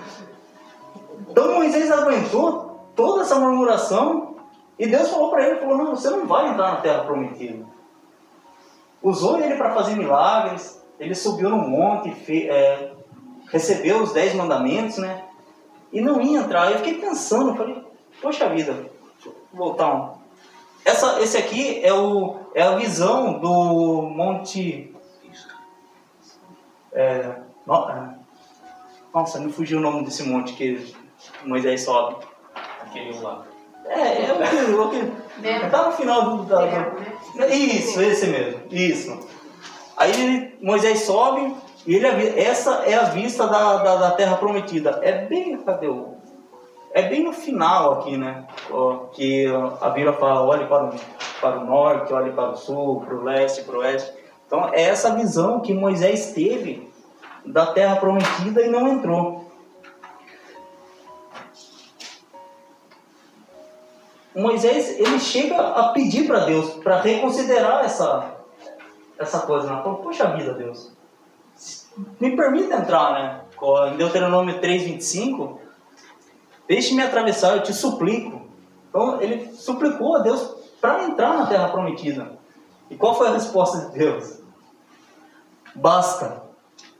Então 1.29 1.53
Moisés 1.55 1.91
aguentou 1.91 2.89
toda 2.95 3.21
essa 3.21 3.39
murmuração 3.39 4.35
e 4.79 4.87
Deus 4.87 5.09
falou 5.09 5.29
para 5.29 5.47
ele, 5.47 5.59
falou, 5.59 5.77
não, 5.77 5.95
você 5.95 6.09
não 6.09 6.25
vai 6.25 6.49
entrar 6.49 6.71
na 6.71 6.81
terra 6.81 7.03
prometida. 7.03 7.65
Usou 9.01 9.39
ele 9.39 9.55
para 9.55 9.73
fazer 9.73 9.95
milagres, 9.95 10.81
ele 10.99 11.13
subiu 11.13 11.49
no 11.49 11.57
monte, 11.57 12.11
é, 12.49 12.91
recebeu 13.51 14.01
os 14.01 14.13
dez 14.13 14.33
mandamentos, 14.33 14.97
né? 14.97 15.23
E 15.91 16.01
não 16.01 16.21
ia 16.21 16.39
entrar. 16.39 16.71
Eu 16.71 16.77
fiquei 16.79 16.95
pensando, 16.95 17.55
falei, 17.55 17.83
poxa 18.21 18.49
vida, 18.49 18.89
voltar 19.53 19.93
um. 19.93 20.17
Essa, 20.83 21.21
esse 21.21 21.37
aqui 21.37 21.83
é, 21.83 21.93
o, 21.93 22.35
é 22.55 22.63
a 22.63 22.75
visão 22.75 23.39
do 23.39 24.03
Monte. 24.03 24.95
É, 26.93 27.31
no- 27.65 27.89
é, 27.89 28.09
nossa, 29.13 29.39
me 29.39 29.51
fugiu 29.51 29.79
o 29.79 29.81
nome 29.81 30.03
desse 30.05 30.23
monte 30.23 30.53
que 30.53 30.93
Moisés 31.43 31.83
sobe. 31.83 32.15
Aquele 32.81 33.17
lá. 33.19 33.43
É, 33.85 34.25
é 34.25 34.33
o 34.33 34.89
que. 34.89 34.97
o 34.97 35.59
que 35.61 35.69
tá 35.69 35.85
no 35.85 35.91
final 35.93 36.37
do. 36.37 36.43
Da, 36.43 36.65
do- 36.65 37.45
isso, 37.53 38.01
esse 38.01 38.27
mesmo. 38.27 38.61
Isso. 38.71 39.19
Aí 39.95 40.57
Moisés 40.61 41.01
sobe 41.01 41.55
e 41.85 41.95
ele 41.95 42.07
essa 42.39 42.83
é 42.85 42.95
a 42.95 43.03
vista 43.05 43.47
da, 43.47 43.77
da, 43.77 43.95
da 43.95 44.11
terra 44.11 44.35
prometida. 44.37 44.99
É 45.01 45.25
bem. 45.25 45.57
Cadê 45.63 45.87
o. 45.87 46.15
É 46.93 47.03
bem 47.03 47.23
no 47.23 47.31
final 47.33 47.93
aqui, 47.99 48.17
né? 48.17 48.45
Que 49.13 49.45
a 49.81 49.89
Bíblia 49.89 50.13
fala, 50.13 50.41
olhe 50.41 50.65
para 50.65 50.85
o, 50.85 50.93
para 51.39 51.59
o 51.59 51.65
norte, 51.65 52.11
olhe 52.13 52.31
para 52.31 52.51
o 52.51 52.55
sul, 52.55 53.01
para 53.01 53.15
o 53.15 53.23
leste, 53.23 53.63
para 53.63 53.75
o 53.75 53.79
oeste. 53.79 54.11
Então 54.47 54.73
é 54.73 54.81
essa 54.81 55.13
visão 55.13 55.59
que 55.59 55.73
Moisés 55.73 56.31
teve 56.31 56.89
da 57.45 57.67
terra 57.67 57.97
prometida 57.97 58.61
e 58.61 58.69
não 58.69 58.87
entrou. 58.87 59.45
Moisés 64.33 64.99
ele 64.99 65.19
chega 65.19 65.59
a 65.59 65.89
pedir 65.89 66.27
para 66.27 66.45
Deus 66.45 66.75
para 66.75 67.01
reconsiderar 67.01 67.83
essa 67.83 68.35
essa 69.17 69.39
coisa, 69.39 69.67
né? 69.67 69.81
Poxa 69.83 70.27
vida, 70.35 70.53
Deus, 70.53 70.93
me 72.19 72.35
permita 72.35 72.75
entrar, 72.75 73.13
né? 73.13 73.41
Em 73.91 73.97
Deuteronômio 73.97 74.61
3:25, 74.61 75.57
deixe-me 76.67 77.01
atravessar, 77.01 77.55
eu 77.55 77.63
te 77.63 77.73
suplico. 77.73 78.43
Então 78.89 79.19
ele 79.21 79.51
suplicou 79.53 80.15
a 80.15 80.19
Deus 80.19 80.55
para 80.79 81.03
entrar 81.03 81.35
na 81.35 81.47
Terra 81.47 81.69
Prometida. 81.69 82.37
E 82.89 82.95
qual 82.95 83.15
foi 83.15 83.27
a 83.27 83.31
resposta 83.31 83.89
de 83.89 83.97
Deus? 83.97 84.36
Basta, 85.77 86.43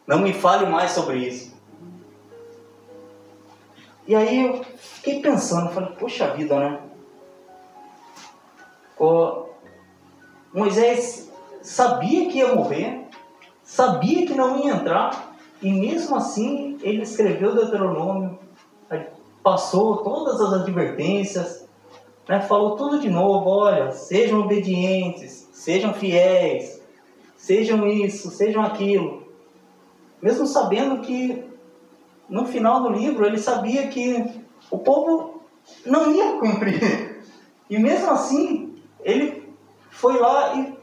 não 0.05 0.19
me 0.19 0.33
fale 0.33 0.65
mais 0.65 0.91
sobre 0.91 1.17
isso. 1.17 1.55
E 4.07 4.15
aí 4.15 4.45
eu 4.45 4.63
fiquei 4.77 5.21
pensando, 5.21 5.71
falei, 5.71 5.89
poxa 5.99 6.33
vida, 6.33 6.57
né? 6.57 6.79
Moisés 10.53 11.31
sabia 11.61 12.29
que 12.29 12.39
ia 12.39 12.55
morrer, 12.55 13.07
sabia 13.63 14.25
que 14.25 14.33
não 14.33 14.57
ia 14.57 14.73
entrar, 14.73 15.35
e 15.61 15.71
mesmo 15.71 16.15
assim 16.15 16.77
ele 16.81 17.01
escreveu 17.01 17.53
Deuteronômio, 17.53 18.39
passou 19.43 19.97
todas 19.97 20.41
as 20.41 20.53
advertências, 20.53 21.67
né, 22.27 22.41
falou 22.41 22.75
tudo 22.75 22.99
de 22.99 23.09
novo: 23.09 23.49
olha, 23.49 23.91
sejam 23.91 24.41
obedientes, 24.41 25.47
sejam 25.51 25.93
fiéis, 25.93 26.76
sejam 27.37 27.87
isso, 27.87 28.31
sejam 28.31 28.63
aquilo. 28.63 29.23
Mesmo 30.21 30.45
sabendo 30.47 31.01
que 31.01 31.45
no 32.27 32.45
final 32.45 32.81
do 32.81 32.89
livro 32.89 33.25
ele 33.25 33.37
sabia 33.37 33.87
que 33.87 34.25
o 34.69 34.79
povo 34.79 35.41
não 35.85 36.11
ia 36.11 36.33
cumprir. 36.33 37.23
E 37.69 37.77
mesmo 37.77 38.09
assim, 38.09 38.75
ele 39.03 39.53
foi 39.89 40.17
lá 40.17 40.55
e 40.55 40.77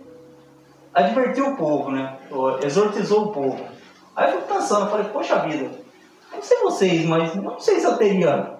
advertiu 0.92 1.48
o 1.48 1.56
povo, 1.56 1.90
né? 1.90 2.18
Ou 2.30 2.58
Exortizou 2.60 3.24
o 3.24 3.32
povo. 3.32 3.58
Aí 4.14 4.30
eu 4.32 4.40
fico 4.40 4.54
pensando, 4.54 4.90
falei, 4.90 5.06
poxa 5.06 5.40
vida, 5.40 5.70
não 6.32 6.42
sei 6.42 6.58
vocês, 6.60 7.04
mas 7.04 7.34
não 7.34 7.58
sei 7.58 7.80
se 7.80 7.86
eu 7.86 7.96
teria 7.96 8.54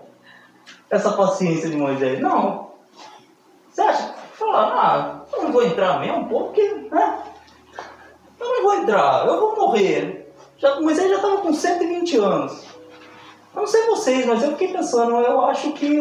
essa 0.90 1.12
paciência 1.12 1.68
de 1.68 1.76
Moisés. 1.76 2.20
Não. 2.20 2.70
Você 3.70 3.82
acha? 3.82 4.14
Falar, 4.32 4.72
ah, 4.72 5.24
eu 5.32 5.44
não 5.44 5.52
vou 5.52 5.62
entrar 5.62 6.00
mesmo, 6.00 6.28
pô, 6.28 6.44
porque, 6.44 6.68
né? 6.90 7.23
Eu 8.44 8.56
não 8.56 8.62
vou 8.62 8.74
entrar, 8.74 9.26
eu 9.26 9.40
vou 9.40 9.56
morrer. 9.56 10.32
Já, 10.58 10.78
Moisés 10.80 11.08
já 11.08 11.16
estava 11.16 11.38
com 11.38 11.52
120 11.52 12.16
anos. 12.18 12.64
Eu 13.54 13.60
não 13.60 13.66
sei 13.66 13.86
vocês, 13.86 14.26
mas 14.26 14.42
eu 14.42 14.50
fiquei 14.50 14.68
pensando, 14.68 15.16
eu 15.16 15.40
acho 15.46 15.72
que 15.72 15.96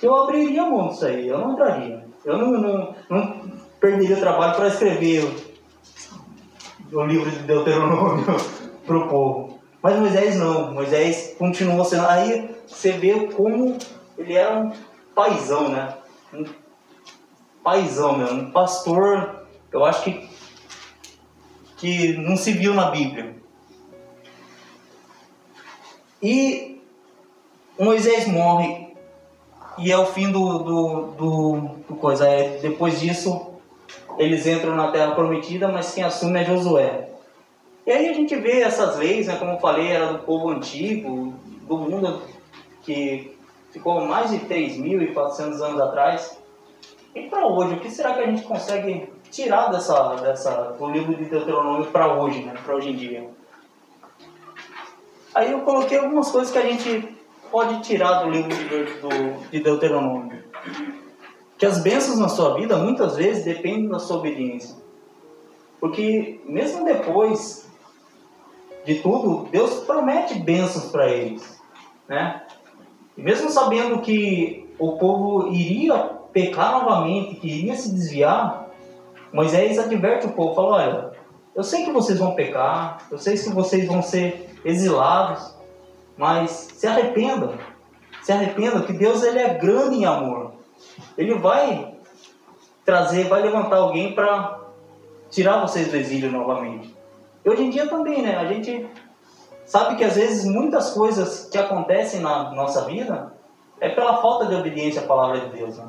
eu 0.00 0.14
abriria 0.14 0.64
mão 0.64 0.88
disso 0.88 1.06
aí, 1.06 1.28
eu 1.28 1.38
não 1.38 1.52
entraria. 1.52 2.04
Eu 2.24 2.38
não, 2.38 2.52
não, 2.52 2.94
não 3.10 3.52
perderia 3.80 4.16
trabalho 4.16 4.54
para 4.54 4.68
escrever 4.68 5.24
o, 6.92 7.02
livro 7.04 7.30
de 7.30 7.38
Deuteronômio 7.40 8.24
para 8.86 8.96
o 8.96 9.08
povo. 9.08 9.58
Mas 9.82 9.98
Moisés 9.98 10.36
não, 10.36 10.72
Moisés 10.72 11.34
continuou 11.38 11.84
sendo. 11.84 12.06
Aí 12.06 12.54
você 12.66 12.92
vê 12.92 13.26
como 13.28 13.76
ele 14.16 14.34
era 14.34 14.58
um 14.58 14.72
paizão, 15.14 15.68
né? 15.68 15.94
Um 16.32 16.44
paizão 17.62 18.16
mesmo, 18.16 18.42
um 18.42 18.50
pastor, 18.50 19.46
eu 19.72 19.84
acho 19.84 20.04
que, 20.04 20.28
que 21.84 22.16
não 22.16 22.34
se 22.34 22.50
viu 22.52 22.72
na 22.72 22.90
Bíblia. 22.90 23.34
E 26.22 26.80
Moisés 27.78 28.26
morre 28.26 28.94
e 29.76 29.92
é 29.92 29.98
o 29.98 30.06
fim 30.06 30.32
do, 30.32 30.58
do, 30.60 31.02
do, 31.10 31.60
do 31.86 31.96
coisa. 31.96 32.26
É, 32.26 32.56
depois 32.62 32.98
disso, 32.98 33.50
eles 34.16 34.46
entram 34.46 34.74
na 34.74 34.90
Terra 34.92 35.14
Prometida, 35.14 35.68
mas 35.68 35.92
quem 35.92 36.02
assume 36.02 36.40
é 36.40 36.46
Josué. 36.46 37.10
E 37.86 37.92
aí 37.92 38.08
a 38.08 38.14
gente 38.14 38.34
vê 38.34 38.62
essas 38.62 38.96
leis, 38.96 39.26
né, 39.26 39.36
como 39.36 39.52
eu 39.52 39.58
falei, 39.58 39.88
era 39.88 40.14
do 40.14 40.20
povo 40.20 40.48
antigo, 40.48 41.34
do 41.68 41.76
mundo 41.76 42.22
que 42.82 43.36
ficou 43.70 44.00
mais 44.06 44.30
de 44.30 44.38
3.400 44.38 45.60
anos 45.60 45.80
atrás. 45.82 46.40
E 47.14 47.24
para 47.28 47.46
hoje, 47.46 47.74
o 47.74 47.80
que 47.80 47.90
será 47.90 48.14
que 48.14 48.20
a 48.20 48.26
gente 48.26 48.42
consegue 48.44 49.06
tirar 49.34 49.66
dessa, 49.68 50.14
dessa, 50.16 50.76
do 50.78 50.86
livro 50.90 51.14
de 51.16 51.24
Deuteronômio 51.24 51.86
para 51.86 52.14
hoje, 52.14 52.44
né, 52.44 52.54
para 52.64 52.76
hoje 52.76 52.90
em 52.90 52.96
dia? 52.96 53.28
Aí 55.34 55.50
eu 55.50 55.62
coloquei 55.62 55.98
algumas 55.98 56.30
coisas 56.30 56.52
que 56.52 56.58
a 56.58 56.62
gente 56.62 57.16
pode 57.50 57.82
tirar 57.82 58.22
do 58.22 58.30
livro 58.30 58.54
de, 58.54 58.84
do, 59.00 59.50
de 59.50 59.60
Deuteronômio. 59.60 60.44
Que 61.58 61.66
as 61.66 61.82
bênçãos 61.82 62.18
na 62.18 62.28
sua 62.28 62.54
vida 62.54 62.76
muitas 62.76 63.16
vezes 63.16 63.44
dependem 63.44 63.88
da 63.88 63.98
sua 63.98 64.18
obediência. 64.18 64.76
Porque 65.80 66.40
mesmo 66.46 66.84
depois 66.84 67.68
de 68.84 68.96
tudo, 68.96 69.48
Deus 69.50 69.80
promete 69.84 70.34
bênçãos 70.34 70.92
para 70.92 71.08
eles. 71.08 71.60
Né? 72.08 72.42
E 73.16 73.22
mesmo 73.22 73.50
sabendo 73.50 74.00
que 74.00 74.72
o 74.78 74.92
povo 74.92 75.48
iria 75.52 75.96
pecar 76.32 76.72
novamente, 76.72 77.36
que 77.36 77.48
iria 77.48 77.74
se 77.74 77.92
desviar, 77.92 78.63
Moisés 79.34 79.80
adverte 79.80 80.28
o 80.28 80.32
povo, 80.32 80.54
fala, 80.54 80.68
olha, 80.68 81.10
eu 81.56 81.64
sei 81.64 81.84
que 81.84 81.90
vocês 81.90 82.20
vão 82.20 82.36
pecar, 82.36 82.98
eu 83.10 83.18
sei 83.18 83.36
que 83.36 83.50
vocês 83.50 83.84
vão 83.84 84.00
ser 84.00 84.60
exilados, 84.64 85.52
mas 86.16 86.68
se 86.72 86.86
arrependam. 86.86 87.54
Se 88.22 88.30
arrependam 88.30 88.82
que 88.82 88.92
Deus 88.92 89.24
ele 89.24 89.40
é 89.40 89.54
grande 89.54 89.96
em 89.96 90.04
amor. 90.04 90.52
Ele 91.18 91.34
vai 91.34 91.96
trazer, 92.84 93.24
vai 93.24 93.42
levantar 93.42 93.78
alguém 93.78 94.14
para 94.14 94.60
tirar 95.28 95.60
vocês 95.60 95.88
do 95.88 95.96
exílio 95.96 96.30
novamente. 96.30 96.96
E 97.44 97.50
hoje 97.50 97.64
em 97.64 97.70
dia 97.70 97.88
também, 97.88 98.22
né? 98.22 98.36
A 98.36 98.46
gente 98.46 98.88
sabe 99.66 99.96
que 99.96 100.04
às 100.04 100.14
vezes 100.14 100.44
muitas 100.44 100.92
coisas 100.92 101.48
que 101.50 101.58
acontecem 101.58 102.20
na 102.20 102.52
nossa 102.52 102.84
vida 102.84 103.32
é 103.80 103.88
pela 103.88 104.22
falta 104.22 104.46
de 104.46 104.54
obediência 104.54 105.02
à 105.02 105.06
palavra 105.06 105.40
de 105.40 105.48
Deus. 105.56 105.76
Né? 105.76 105.86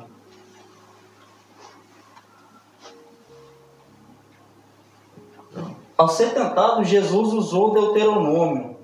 Ao 5.96 6.08
ser 6.08 6.34
tentado, 6.34 6.84
Jesus 6.84 7.32
usou 7.32 7.72
Deuteronômio. 7.72 8.76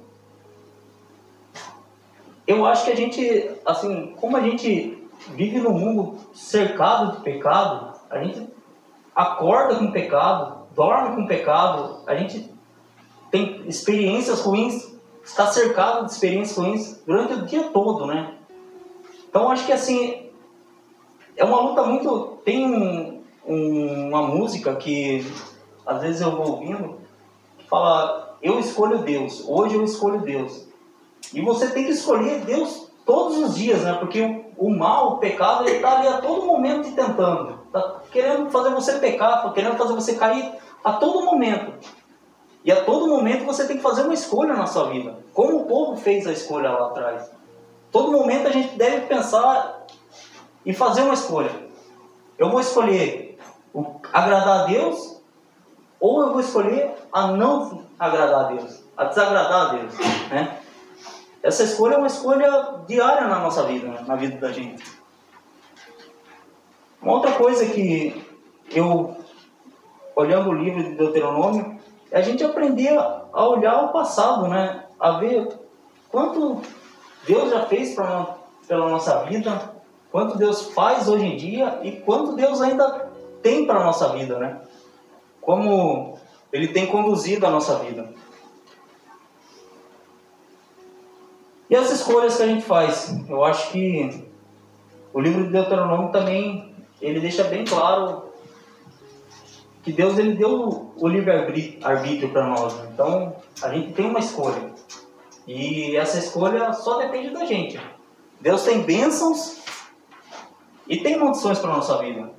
Eu 2.47 2.65
acho 2.65 2.85
que 2.85 2.91
a 2.91 2.97
gente, 2.97 3.51
assim, 3.67 4.15
como 4.19 4.37
a 4.37 4.41
gente 4.41 4.99
vive 5.35 5.59
num 5.59 5.73
mundo 5.73 6.19
cercado 6.35 7.17
de 7.17 7.23
pecado, 7.23 7.99
a 8.11 8.23
gente 8.23 8.49
acorda 9.15 9.77
com 9.77 9.93
pecado, 9.93 10.67
dorme 10.75 11.17
com 11.17 11.27
pecado, 11.27 12.01
a 12.07 12.17
gente 12.17 12.51
tem 13.31 13.63
experiências 13.67 14.41
ruins, 14.41 14.93
está 15.23 15.47
cercado 15.47 16.07
de 16.07 16.13
experiências 16.13 16.57
ruins 16.57 17.03
durante 17.07 17.35
o 17.35 17.47
dia 17.47 17.65
todo, 17.65 18.07
né? 18.07 18.35
Então 19.29 19.51
acho 19.51 19.65
que 19.65 19.73
assim 19.73 20.31
é 21.37 21.45
uma 21.45 21.61
luta 21.61 21.83
muito. 21.85 22.39
Tem 22.45 22.67
um, 22.67 23.23
um, 23.47 24.09
uma 24.09 24.23
música 24.23 24.75
que 24.77 25.27
às 25.87 26.03
vezes 26.03 26.21
eu 26.21 26.33
vou 26.33 26.53
ouvindo 26.53 27.02
fala: 27.73 28.37
Eu 28.43 28.61
escolho 28.61 28.99
Deus, 28.99 29.43
hoje 29.49 29.75
eu 29.75 29.83
escolho 29.83 30.21
Deus. 30.21 30.69
E 31.33 31.41
você 31.41 31.71
tem 31.71 31.87
que 31.87 31.93
escolher 31.93 32.41
Deus 32.41 32.91
todos 33.07 33.39
os 33.39 33.55
dias, 33.55 33.83
né? 33.83 33.95
Porque 33.95 34.21
o, 34.21 34.67
o 34.67 34.71
mal, 34.71 35.15
o 35.15 35.19
pecado, 35.19 35.67
ele 35.67 35.77
está 35.77 35.99
ali 35.99 36.07
a 36.07 36.21
todo 36.21 36.45
momento 36.45 36.85
te 36.85 36.95
tentando. 36.95 37.61
Está 37.67 38.03
querendo 38.11 38.51
fazer 38.51 38.71
você 38.75 38.99
pecar, 38.99 39.43
tá 39.43 39.51
querendo 39.53 39.79
fazer 39.79 39.95
você 39.95 40.15
cair 40.15 40.53
a 40.85 40.93
todo 40.93 41.25
momento. 41.25 41.73
E 42.63 42.71
a 42.71 42.85
todo 42.85 43.09
momento 43.09 43.47
você 43.47 43.67
tem 43.67 43.79
que 43.79 43.83
fazer 43.83 44.03
uma 44.03 44.15
escolha 44.15 44.53
na 44.53 44.67
sua 44.67 44.91
vida. 44.91 45.17
Como 45.33 45.63
o 45.63 45.65
povo 45.65 45.97
fez 45.97 46.27
a 46.27 46.33
escolha 46.33 46.71
lá 46.71 46.89
atrás. 46.89 47.31
Todo 47.91 48.13
momento 48.13 48.49
a 48.49 48.53
gente 48.53 48.77
deve 48.77 49.07
pensar 49.07 49.87
e 50.65 50.75
fazer 50.75 51.03
uma 51.03 51.15
escolha. 51.15 51.51
Eu 52.39 52.51
vou 52.51 52.61
escolher 52.61 53.39
agradar 54.13 54.61
a 54.61 54.65
Deus 54.67 55.21
ou 55.99 56.23
eu 56.23 56.33
vou 56.33 56.41
escolher 56.41 56.92
a 57.13 57.27
não 57.29 57.85
agradar 57.99 58.47
a 58.47 58.49
Deus, 58.49 58.83
a 58.97 59.05
desagradar 59.05 59.71
a 59.71 59.73
Deus, 59.75 59.95
né? 60.31 60.59
Essa 61.43 61.65
escolha 61.65 61.95
é 61.95 61.99
uma 61.99 62.07
escolha 62.07 62.81
diária 62.87 63.27
na 63.27 63.41
nossa 63.41 63.65
vida, 63.65 63.89
né? 63.89 64.05
na 64.07 64.15
vida 64.15 64.37
da 64.39 64.53
gente. 64.53 64.85
Uma 67.01 67.15
outra 67.15 67.33
coisa 67.33 67.67
que 67.67 68.25
eu, 68.71 69.17
olhando 70.15 70.51
o 70.51 70.55
livro 70.55 70.85
de 70.85 70.95
Deuteronômio, 70.95 71.81
é 72.13 72.19
a 72.19 72.23
gente 72.23 72.45
aprender 72.45 72.97
a 72.97 73.45
olhar 73.45 73.83
o 73.83 73.89
passado, 73.89 74.47
né? 74.47 74.85
A 75.01 75.13
ver 75.13 75.49
quanto 76.09 76.63
Deus 77.27 77.51
já 77.51 77.67
fez 77.67 77.95
pra, 77.95 78.37
pela 78.69 78.89
nossa 78.89 79.25
vida, 79.25 79.73
quanto 80.13 80.39
Deus 80.39 80.71
faz 80.73 81.09
hoje 81.09 81.25
em 81.25 81.37
dia 81.37 81.81
e 81.83 81.93
quanto 81.93 82.37
Deus 82.37 82.61
ainda 82.61 83.11
tem 83.43 83.67
para 83.67 83.83
nossa 83.83 84.11
vida, 84.11 84.39
né? 84.39 84.61
Como 85.41 86.19
Ele 86.53 86.69
tem 86.69 86.87
conduzido 86.87 87.47
a 87.47 87.51
nossa 87.51 87.79
vida. 87.79 88.13
E 91.71 91.75
as 91.75 91.91
escolhas 91.91 92.37
que 92.37 92.43
a 92.43 92.47
gente 92.47 92.65
faz? 92.65 93.17
Eu 93.29 93.43
acho 93.43 93.71
que 93.73 94.29
o 95.13 95.21
livro 95.21 95.45
de 95.45 95.53
Deuteronômio 95.53 96.13
também 96.13 96.75
ele 97.01 97.19
deixa 97.19 97.45
bem 97.45 97.65
claro 97.65 98.31
que 99.83 99.91
Deus 99.91 100.17
ele 100.19 100.35
deu 100.35 100.93
o 100.97 101.09
livre 101.09 101.33
arbítrio 101.83 102.31
para 102.31 102.47
nós. 102.47 102.75
Então 102.93 103.35
a 103.63 103.71
gente 103.71 103.95
tem 103.95 104.07
uma 104.07 104.21
escolha 104.21 104.71
e 105.47 105.97
essa 105.97 106.19
escolha 106.19 106.73
só 106.73 106.99
depende 106.99 107.31
da 107.31 107.45
gente. 107.45 107.81
Deus 108.41 108.63
tem 108.65 108.83
bênçãos 108.83 109.63
e 110.87 110.99
tem 110.99 111.17
maldições 111.17 111.59
para 111.59 111.73
nossa 111.73 111.99
vida. 111.99 112.31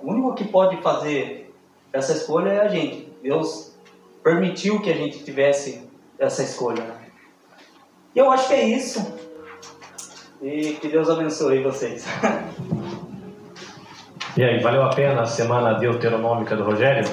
O 0.00 0.10
único 0.10 0.34
que 0.34 0.44
pode 0.44 0.76
fazer 0.82 1.43
essa 1.94 2.12
escolha 2.12 2.50
é 2.50 2.60
a 2.60 2.68
gente. 2.68 3.08
Deus 3.22 3.72
permitiu 4.22 4.80
que 4.80 4.90
a 4.90 4.94
gente 4.94 5.22
tivesse 5.22 5.88
essa 6.18 6.42
escolha. 6.42 6.84
E 8.12 8.18
eu 8.18 8.30
acho 8.32 8.48
que 8.48 8.54
é 8.54 8.64
isso. 8.64 9.14
E 10.42 10.72
que 10.72 10.88
Deus 10.88 11.08
abençoe 11.08 11.62
vocês. 11.62 12.04
E 14.36 14.42
aí, 14.42 14.58
valeu 14.60 14.82
a 14.82 14.88
pena 14.88 15.22
a 15.22 15.26
semana 15.26 15.74
deuteronômica 15.74 16.56
do 16.56 16.64
Rogério? 16.64 17.08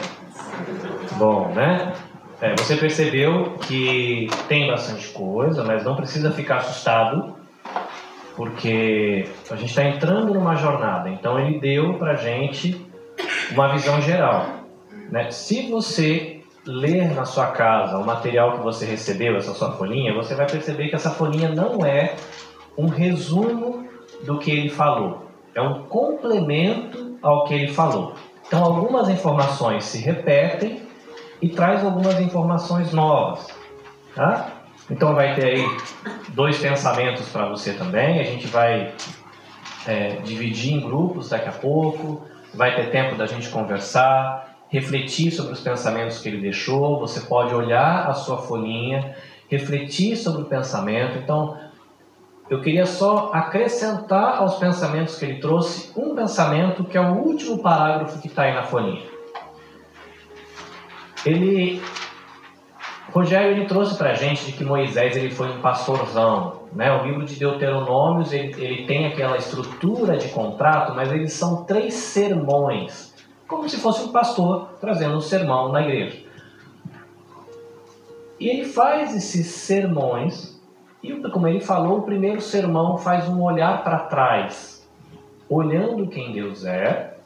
Bom, 1.17 1.49
né? 1.49 1.93
É, 2.41 2.55
você 2.55 2.75
percebeu 2.75 3.57
que 3.59 4.27
tem 4.47 4.67
bastante 4.67 5.09
coisa, 5.09 5.63
mas 5.63 5.83
não 5.83 5.95
precisa 5.95 6.31
ficar 6.31 6.57
assustado, 6.57 7.35
porque 8.35 9.29
a 9.51 9.55
gente 9.55 9.69
está 9.69 9.83
entrando 9.83 10.33
numa 10.33 10.55
jornada. 10.55 11.09
Então, 11.09 11.39
ele 11.39 11.59
deu 11.59 11.93
para 11.99 12.15
gente 12.15 12.83
uma 13.51 13.67
visão 13.67 14.01
geral. 14.01 14.60
Né? 15.11 15.29
Se 15.29 15.69
você 15.69 16.41
ler 16.65 17.13
na 17.13 17.25
sua 17.25 17.47
casa 17.47 17.97
o 17.97 18.05
material 18.05 18.57
que 18.57 18.63
você 18.63 18.85
recebeu, 18.85 19.35
essa 19.35 19.53
sua 19.53 19.73
folhinha, 19.73 20.13
você 20.13 20.33
vai 20.33 20.47
perceber 20.49 20.87
que 20.87 20.95
essa 20.95 21.11
folhinha 21.11 21.49
não 21.49 21.85
é 21.85 22.15
um 22.77 22.87
resumo 22.87 23.87
do 24.23 24.37
que 24.39 24.49
ele 24.51 24.69
falou, 24.69 25.27
é 25.53 25.61
um 25.61 25.83
complemento 25.83 27.17
ao 27.21 27.43
que 27.45 27.53
ele 27.53 27.73
falou. 27.73 28.15
Então, 28.47 28.63
algumas 28.63 29.09
informações 29.09 29.85
se 29.85 29.97
repetem 29.97 30.81
e 31.41 31.49
traz 31.49 31.83
algumas 31.83 32.19
informações 32.19 32.93
novas, 32.93 33.47
tá? 34.15 34.61
Então, 34.89 35.15
vai 35.15 35.35
ter 35.35 35.45
aí 35.45 35.77
dois 36.29 36.57
pensamentos 36.59 37.27
para 37.29 37.47
você 37.47 37.73
também. 37.73 38.19
A 38.19 38.23
gente 38.23 38.47
vai 38.47 38.93
é, 39.87 40.17
dividir 40.23 40.73
em 40.73 40.81
grupos 40.81 41.29
daqui 41.29 41.47
a 41.47 41.53
pouco. 41.53 42.27
Vai 42.53 42.75
ter 42.75 42.91
tempo 42.91 43.15
da 43.15 43.25
gente 43.25 43.47
conversar 43.47 44.50
refletir 44.71 45.31
sobre 45.31 45.51
os 45.51 45.59
pensamentos 45.59 46.19
que 46.19 46.29
ele 46.29 46.39
deixou, 46.39 46.97
você 46.97 47.19
pode 47.19 47.53
olhar 47.53 48.07
a 48.07 48.13
sua 48.13 48.37
folhinha, 48.37 49.15
refletir 49.49 50.15
sobre 50.15 50.43
o 50.43 50.45
pensamento. 50.45 51.17
Então, 51.17 51.59
eu 52.49 52.61
queria 52.61 52.85
só 52.85 53.31
acrescentar 53.33 54.37
aos 54.37 54.55
pensamentos 54.55 55.17
que 55.17 55.25
ele 55.25 55.39
trouxe 55.41 55.91
um 55.99 56.15
pensamento 56.15 56.85
que 56.85 56.97
é 56.97 57.01
o 57.01 57.15
último 57.15 57.61
parágrafo 57.61 58.21
que 58.21 58.27
está 58.27 58.43
aí 58.43 58.53
na 58.53 58.63
folhinha. 58.63 59.03
Ele, 61.25 61.81
Rogério, 63.11 63.51
ele 63.51 63.65
trouxe 63.65 63.97
para 63.97 64.11
a 64.11 64.15
gente 64.15 64.45
de 64.45 64.53
que 64.53 64.63
Moisés 64.63 65.17
ele 65.17 65.31
foi 65.31 65.49
um 65.49 65.61
pastorzão, 65.61 66.61
né? 66.73 66.91
O 66.93 67.05
livro 67.05 67.25
de 67.25 67.35
Deuteronômios 67.35 68.31
ele, 68.31 68.55
ele 68.57 68.85
tem 68.85 69.05
aquela 69.05 69.35
estrutura 69.35 70.17
de 70.17 70.29
contrato, 70.29 70.95
mas 70.95 71.11
eles 71.11 71.33
são 71.33 71.65
três 71.65 71.93
sermões 71.93 73.10
como 73.51 73.67
se 73.67 73.75
fosse 73.75 74.01
um 74.01 74.13
pastor 74.13 74.69
trazendo 74.79 75.17
um 75.17 75.21
sermão 75.21 75.73
na 75.73 75.81
igreja. 75.81 76.23
E 78.39 78.47
ele 78.47 78.63
faz 78.63 79.13
esses 79.13 79.45
sermões, 79.47 80.57
e 81.03 81.13
como 81.29 81.49
ele 81.49 81.59
falou, 81.59 81.99
o 81.99 82.03
primeiro 82.03 82.39
sermão 82.39 82.97
faz 82.97 83.27
um 83.27 83.43
olhar 83.43 83.83
para 83.83 83.99
trás, 83.99 84.87
olhando 85.49 86.07
quem 86.07 86.31
Deus 86.31 86.63
é 86.63 87.17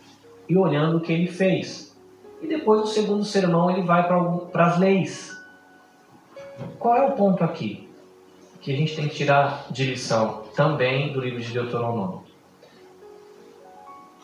e 0.49 0.57
olhando 0.57 0.97
o 0.97 0.99
que 0.99 1.13
ele 1.13 1.27
fez. 1.27 1.95
E 2.41 2.47
depois 2.47 2.81
o 2.81 2.87
segundo 2.87 3.23
sermão 3.23 3.69
ele 3.69 3.83
vai 3.83 4.07
para 4.07 4.65
as 4.65 4.79
leis. 4.79 5.31
Qual 6.79 6.95
é 6.95 7.05
o 7.05 7.11
ponto 7.11 7.43
aqui? 7.43 7.87
Que 8.61 8.73
a 8.73 8.75
gente 8.75 8.95
tem 8.95 9.07
que 9.07 9.15
tirar 9.15 9.67
de 9.69 9.85
lição 9.85 10.41
também 10.55 11.13
do 11.13 11.21
livro 11.21 11.39
de 11.39 11.53
Deuteronômio. 11.53 12.24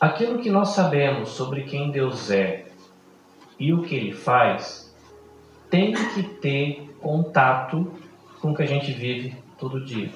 Aquilo 0.01 0.39
que 0.39 0.49
nós 0.49 0.69
sabemos 0.69 1.29
sobre 1.29 1.61
quem 1.61 1.91
Deus 1.91 2.31
é 2.31 2.65
e 3.59 3.71
o 3.71 3.83
que 3.83 3.93
Ele 3.93 4.11
faz 4.11 4.91
tem 5.69 5.93
que 5.93 6.23
ter 6.23 6.91
contato 6.99 7.93
com 8.41 8.49
o 8.49 8.55
que 8.55 8.63
a 8.63 8.65
gente 8.65 8.91
vive 8.91 9.37
todo 9.59 9.85
dia. 9.85 10.09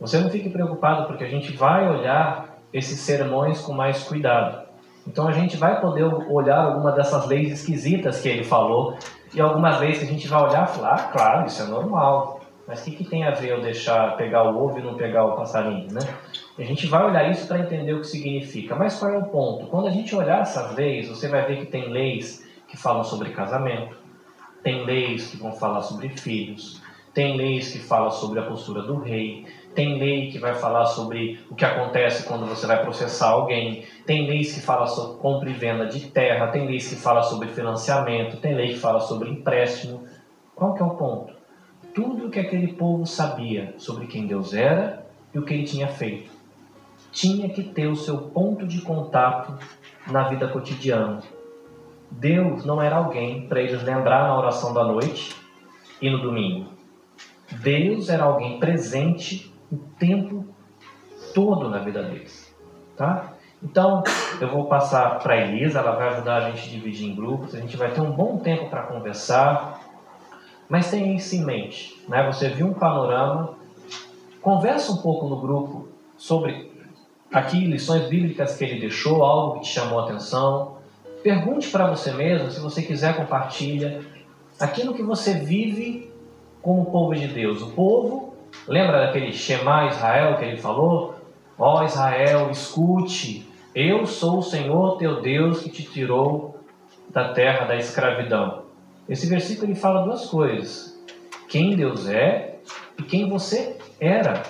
Você 0.00 0.18
não 0.18 0.28
fique 0.30 0.50
preocupado 0.50 1.06
porque 1.06 1.22
a 1.22 1.28
gente 1.28 1.52
vai 1.52 1.88
olhar 1.88 2.58
esses 2.72 2.98
sermões 2.98 3.60
com 3.60 3.72
mais 3.72 4.02
cuidado. 4.02 4.66
Então 5.06 5.28
a 5.28 5.32
gente 5.32 5.56
vai 5.56 5.80
poder 5.80 6.02
olhar 6.28 6.58
alguma 6.58 6.90
dessas 6.90 7.24
leis 7.28 7.52
esquisitas 7.52 8.20
que 8.20 8.28
ele 8.28 8.42
falou 8.42 8.98
e 9.32 9.40
algumas 9.40 9.78
leis 9.78 10.00
que 10.00 10.04
a 10.06 10.08
gente 10.08 10.26
vai 10.26 10.42
olhar 10.42 10.68
e 10.68 10.74
falar, 10.74 10.94
ah, 10.94 11.02
claro, 11.12 11.46
isso 11.46 11.62
é 11.62 11.66
normal. 11.66 12.40
Mas 12.66 12.80
o 12.80 12.84
que, 12.86 12.96
que 12.96 13.04
tem 13.04 13.22
a 13.22 13.30
ver 13.30 13.50
eu 13.50 13.62
deixar 13.62 14.16
pegar 14.16 14.42
o 14.42 14.60
ovo 14.60 14.80
e 14.80 14.82
não 14.82 14.96
pegar 14.96 15.24
o 15.24 15.36
passarinho, 15.36 15.86
né? 15.92 16.00
A 16.58 16.62
gente 16.62 16.86
vai 16.86 17.04
olhar 17.04 17.30
isso 17.30 17.46
para 17.46 17.58
entender 17.58 17.92
o 17.92 18.00
que 18.00 18.06
significa. 18.06 18.74
Mas 18.74 18.98
qual 18.98 19.12
é 19.12 19.18
o 19.18 19.26
ponto? 19.26 19.66
Quando 19.66 19.88
a 19.88 19.90
gente 19.90 20.16
olhar 20.16 20.40
essas 20.40 20.74
leis, 20.74 21.06
você 21.06 21.28
vai 21.28 21.44
ver 21.44 21.58
que 21.58 21.66
tem 21.66 21.90
leis 21.90 22.46
que 22.66 22.78
falam 22.78 23.04
sobre 23.04 23.30
casamento, 23.30 23.94
tem 24.62 24.84
leis 24.86 25.28
que 25.28 25.36
vão 25.36 25.52
falar 25.52 25.82
sobre 25.82 26.08
filhos, 26.08 26.80
tem 27.12 27.36
leis 27.36 27.72
que 27.72 27.78
falam 27.78 28.10
sobre 28.10 28.40
a 28.40 28.42
postura 28.42 28.82
do 28.82 28.96
rei, 28.96 29.44
tem 29.74 29.98
lei 29.98 30.30
que 30.30 30.38
vai 30.38 30.54
falar 30.54 30.86
sobre 30.86 31.38
o 31.50 31.54
que 31.54 31.64
acontece 31.64 32.26
quando 32.26 32.46
você 32.46 32.66
vai 32.66 32.82
processar 32.82 33.28
alguém, 33.28 33.84
tem 34.06 34.26
leis 34.26 34.54
que 34.54 34.60
falam 34.60 34.86
sobre 34.86 35.20
compra 35.20 35.50
e 35.50 35.52
venda 35.52 35.84
de 35.84 36.08
terra, 36.08 36.48
tem 36.48 36.66
leis 36.66 36.88
que 36.88 36.96
falam 36.96 37.22
sobre 37.22 37.48
financiamento, 37.48 38.38
tem 38.38 38.54
lei 38.54 38.68
que 38.68 38.78
fala 38.78 39.00
sobre 39.00 39.28
empréstimo. 39.28 40.04
Qual 40.54 40.72
que 40.72 40.82
é 40.82 40.86
o 40.86 40.96
ponto? 40.96 41.34
Tudo 41.94 42.26
o 42.26 42.30
que 42.30 42.40
aquele 42.40 42.72
povo 42.72 43.04
sabia 43.04 43.74
sobre 43.76 44.06
quem 44.06 44.26
Deus 44.26 44.54
era 44.54 45.06
e 45.34 45.38
o 45.38 45.44
que 45.44 45.52
ele 45.52 45.64
tinha 45.64 45.88
feito 45.88 46.35
tinha 47.16 47.48
que 47.48 47.62
ter 47.62 47.86
o 47.86 47.96
seu 47.96 48.18
ponto 48.18 48.66
de 48.66 48.82
contato 48.82 49.58
na 50.06 50.28
vida 50.28 50.46
cotidiana. 50.48 51.22
Deus 52.10 52.62
não 52.66 52.80
era 52.80 52.96
alguém 52.96 53.48
para 53.48 53.62
eles 53.62 53.82
lembrar 53.82 54.28
na 54.28 54.38
oração 54.38 54.74
da 54.74 54.84
noite 54.84 55.34
e 56.00 56.10
no 56.10 56.20
domingo. 56.20 56.72
Deus 57.62 58.10
era 58.10 58.24
alguém 58.24 58.60
presente 58.60 59.50
o 59.72 59.78
tempo 59.98 60.46
todo 61.34 61.70
na 61.70 61.78
vida 61.78 62.02
deles, 62.02 62.54
tá? 62.98 63.32
Então, 63.62 64.04
eu 64.38 64.50
vou 64.50 64.66
passar 64.66 65.18
para 65.20 65.34
a 65.34 65.38
Elisa, 65.38 65.78
ela 65.78 65.92
vai 65.92 66.08
ajudar 66.08 66.36
a 66.36 66.50
gente 66.50 66.68
a 66.68 66.70
dividir 66.70 67.10
em 67.10 67.14
grupos, 67.14 67.54
a 67.54 67.60
gente 67.60 67.78
vai 67.78 67.92
ter 67.92 68.02
um 68.02 68.12
bom 68.12 68.36
tempo 68.40 68.68
para 68.68 68.82
conversar, 68.82 69.80
mas 70.68 70.90
tenha 70.90 71.16
isso 71.16 71.34
em 71.34 71.44
mente, 71.46 71.98
né? 72.06 72.26
Você 72.26 72.50
viu 72.50 72.66
um 72.66 72.74
panorama, 72.74 73.54
conversa 74.42 74.92
um 74.92 74.98
pouco 74.98 75.26
no 75.26 75.40
grupo 75.40 75.88
sobre 76.18 76.75
aqui 77.36 77.66
lições 77.66 78.08
bíblicas 78.08 78.56
que 78.56 78.64
ele 78.64 78.80
deixou, 78.80 79.22
algo 79.22 79.56
que 79.56 79.66
te 79.66 79.74
chamou 79.74 80.00
a 80.00 80.04
atenção. 80.04 80.78
Pergunte 81.22 81.68
para 81.68 81.86
você 81.86 82.10
mesmo, 82.10 82.50
se 82.50 82.58
você 82.58 82.80
quiser 82.80 83.14
compartilha 83.14 84.00
aquilo 84.58 84.94
que 84.94 85.02
você 85.02 85.34
vive 85.34 86.10
como 86.62 86.86
povo 86.86 87.14
de 87.14 87.26
Deus. 87.28 87.60
O 87.60 87.72
povo, 87.72 88.34
lembra 88.66 89.04
daquele 89.04 89.32
Shema 89.32 89.88
Israel 89.88 90.38
que 90.38 90.46
ele 90.46 90.56
falou? 90.56 91.14
Ó 91.58 91.80
oh, 91.80 91.84
Israel, 91.84 92.50
escute, 92.50 93.46
eu 93.74 94.06
sou 94.06 94.38
o 94.38 94.42
Senhor 94.42 94.96
teu 94.96 95.20
Deus 95.20 95.60
que 95.60 95.68
te 95.68 95.82
tirou 95.82 96.58
da 97.10 97.34
terra 97.34 97.66
da 97.66 97.76
escravidão. 97.76 98.62
Esse 99.06 99.26
versículo 99.26 99.66
ele 99.66 99.78
fala 99.78 100.04
duas 100.04 100.24
coisas: 100.24 100.98
quem 101.48 101.76
Deus 101.76 102.08
é 102.08 102.60
e 102.98 103.02
quem 103.02 103.28
você 103.28 103.76
era. 104.00 104.42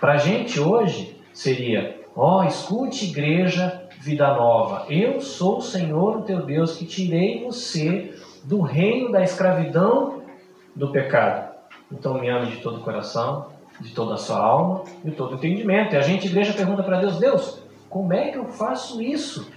Para 0.00 0.12
a 0.12 0.18
gente 0.18 0.60
hoje 0.60 1.20
seria: 1.32 2.01
ó, 2.14 2.40
oh, 2.40 2.44
escute, 2.44 3.06
igreja, 3.06 3.88
vida 4.00 4.26
nova. 4.34 4.86
Eu 4.88 5.20
sou 5.20 5.58
o 5.58 5.62
Senhor, 5.62 6.18
o 6.18 6.22
teu 6.22 6.44
Deus, 6.44 6.76
que 6.76 6.84
tirei 6.84 7.44
você 7.44 8.14
do 8.44 8.60
reino 8.60 9.10
da 9.12 9.22
escravidão 9.22 10.22
do 10.74 10.90
pecado. 10.90 11.52
Então 11.90 12.14
me 12.14 12.28
ame 12.28 12.50
de 12.50 12.56
todo 12.58 12.78
o 12.78 12.82
coração, 12.82 13.48
de 13.80 13.90
toda 13.92 14.14
a 14.14 14.18
sua 14.18 14.38
alma 14.38 14.84
de 15.04 15.10
todo 15.12 15.32
o 15.32 15.34
entendimento. 15.36 15.94
E 15.94 15.98
a 15.98 16.02
gente, 16.02 16.26
igreja, 16.26 16.52
pergunta 16.52 16.82
para 16.82 17.00
Deus: 17.00 17.18
Deus, 17.18 17.62
como 17.88 18.12
é 18.12 18.30
que 18.30 18.38
eu 18.38 18.46
faço 18.46 19.02
isso? 19.02 19.50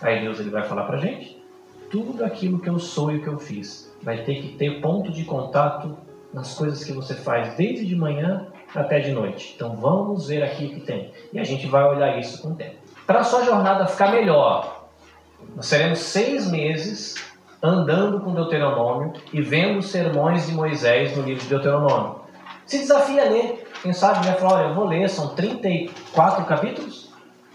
Aí 0.00 0.20
Deus 0.20 0.40
ele 0.40 0.50
vai 0.50 0.64
falar 0.64 0.84
para 0.84 0.96
a 0.96 1.00
gente: 1.00 1.42
tudo 1.90 2.24
aquilo 2.24 2.58
que 2.58 2.68
eu 2.68 2.78
sou 2.78 3.12
e 3.12 3.16
o 3.16 3.22
que 3.22 3.28
eu 3.28 3.38
fiz 3.38 3.92
vai 4.02 4.24
ter 4.24 4.42
que 4.42 4.56
ter 4.56 4.80
ponto 4.80 5.10
de 5.10 5.24
contato 5.24 5.96
nas 6.32 6.54
coisas 6.54 6.82
que 6.82 6.92
você 6.92 7.14
faz 7.14 7.54
desde 7.56 7.86
de 7.86 7.94
manhã 7.94 8.48
até 8.74 9.00
de 9.00 9.12
noite. 9.12 9.52
Então 9.54 9.76
vamos 9.76 10.28
ver 10.28 10.42
aqui 10.42 10.66
o 10.66 10.70
que 10.70 10.80
tem. 10.80 11.12
E 11.32 11.38
a 11.38 11.44
gente 11.44 11.66
vai 11.66 11.84
olhar 11.84 12.18
isso 12.18 12.42
com 12.42 12.48
o 12.48 12.54
tempo. 12.54 12.76
Para 13.06 13.20
a 13.20 13.24
sua 13.24 13.44
jornada 13.44 13.86
ficar 13.86 14.10
melhor, 14.10 14.88
nós 15.54 15.66
seremos 15.66 15.98
seis 15.98 16.50
meses 16.50 17.14
andando 17.62 18.20
com 18.20 18.34
Deuteronômio 18.34 19.12
e 19.32 19.40
vendo 19.40 19.78
os 19.78 19.86
sermões 19.86 20.46
de 20.46 20.52
Moisés 20.52 21.16
no 21.16 21.22
livro 21.22 21.42
de 21.42 21.48
Deuteronômio. 21.48 22.16
Se 22.66 22.78
desafia 22.78 23.22
a 23.22 23.30
ler. 23.30 23.68
Quem 23.82 23.92
sabe 23.92 24.26
vai 24.26 24.36
falar, 24.36 24.54
olha, 24.54 24.68
eu 24.68 24.74
vou 24.74 24.86
ler, 24.86 25.08
são 25.08 25.34
34 25.34 26.44
capítulos? 26.46 27.12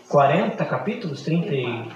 40 0.08 0.64
capítulos? 0.66 1.22
30, 1.24 1.96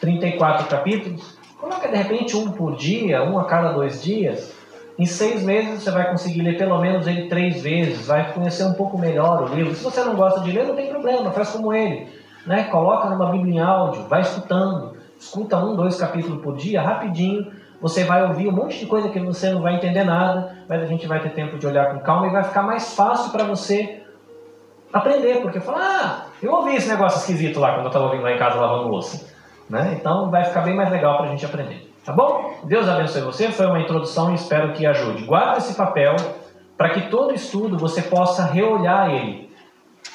34 0.00 0.66
capítulos? 0.66 1.38
Coloca 1.58 1.88
de 1.88 1.96
repente 1.96 2.36
um 2.36 2.52
por 2.52 2.76
dia, 2.76 3.22
um 3.22 3.38
a 3.38 3.44
cada 3.44 3.72
dois 3.72 4.02
dias. 4.02 4.54
Em 5.00 5.06
seis 5.06 5.42
meses 5.42 5.82
você 5.82 5.90
vai 5.90 6.10
conseguir 6.10 6.42
ler 6.42 6.58
pelo 6.58 6.78
menos 6.78 7.06
ele 7.06 7.26
três 7.26 7.62
vezes, 7.62 8.06
vai 8.06 8.34
conhecer 8.34 8.64
um 8.64 8.74
pouco 8.74 8.98
melhor 8.98 9.44
o 9.44 9.54
livro. 9.54 9.74
Se 9.74 9.82
você 9.82 10.04
não 10.04 10.14
gosta 10.14 10.40
de 10.40 10.52
ler, 10.52 10.66
não 10.66 10.76
tem 10.76 10.90
problema, 10.90 11.30
faz 11.30 11.48
como 11.48 11.72
ele. 11.72 12.06
Né? 12.46 12.64
Coloca 12.64 13.08
numa 13.08 13.30
Bíblia 13.30 13.54
em 13.54 13.60
áudio, 13.60 14.02
vai 14.08 14.20
escutando. 14.20 14.98
Escuta 15.18 15.56
um, 15.56 15.74
dois 15.74 15.96
capítulos 15.96 16.42
por 16.42 16.54
dia, 16.54 16.82
rapidinho. 16.82 17.50
Você 17.80 18.04
vai 18.04 18.26
ouvir 18.26 18.48
um 18.48 18.52
monte 18.52 18.78
de 18.78 18.84
coisa 18.84 19.08
que 19.08 19.18
você 19.18 19.48
não 19.48 19.62
vai 19.62 19.76
entender 19.76 20.04
nada, 20.04 20.54
mas 20.68 20.82
a 20.82 20.86
gente 20.86 21.06
vai 21.06 21.18
ter 21.20 21.30
tempo 21.30 21.56
de 21.56 21.66
olhar 21.66 21.94
com 21.94 22.00
calma 22.00 22.26
e 22.26 22.30
vai 22.30 22.44
ficar 22.44 22.62
mais 22.62 22.92
fácil 22.92 23.32
para 23.32 23.44
você 23.44 24.02
aprender, 24.92 25.40
porque 25.40 25.60
fala, 25.60 25.78
ah, 25.80 26.26
eu 26.42 26.52
ouvi 26.52 26.76
esse 26.76 26.90
negócio 26.90 27.20
esquisito 27.20 27.58
lá 27.58 27.72
quando 27.72 27.84
eu 27.84 27.86
estava 27.86 28.04
ouvindo 28.04 28.22
lá 28.22 28.32
em 28.32 28.38
casa 28.38 28.60
lavando 28.60 28.88
louça. 28.88 29.26
Né? 29.66 29.96
Então 29.98 30.30
vai 30.30 30.44
ficar 30.44 30.60
bem 30.60 30.74
mais 30.74 30.90
legal 30.90 31.16
para 31.16 31.24
a 31.24 31.30
gente 31.30 31.46
aprender. 31.46 31.89
Tá 32.04 32.12
bom? 32.12 32.60
Deus 32.64 32.88
abençoe 32.88 33.22
você. 33.22 33.50
Foi 33.50 33.66
uma 33.66 33.80
introdução 33.80 34.32
e 34.32 34.34
espero 34.34 34.72
que 34.72 34.86
ajude. 34.86 35.24
Guarda 35.24 35.58
esse 35.58 35.74
papel 35.74 36.16
para 36.76 36.90
que 36.90 37.10
todo 37.10 37.34
estudo 37.34 37.76
você 37.76 38.02
possa 38.02 38.44
reolhar 38.44 39.10
ele. 39.10 39.50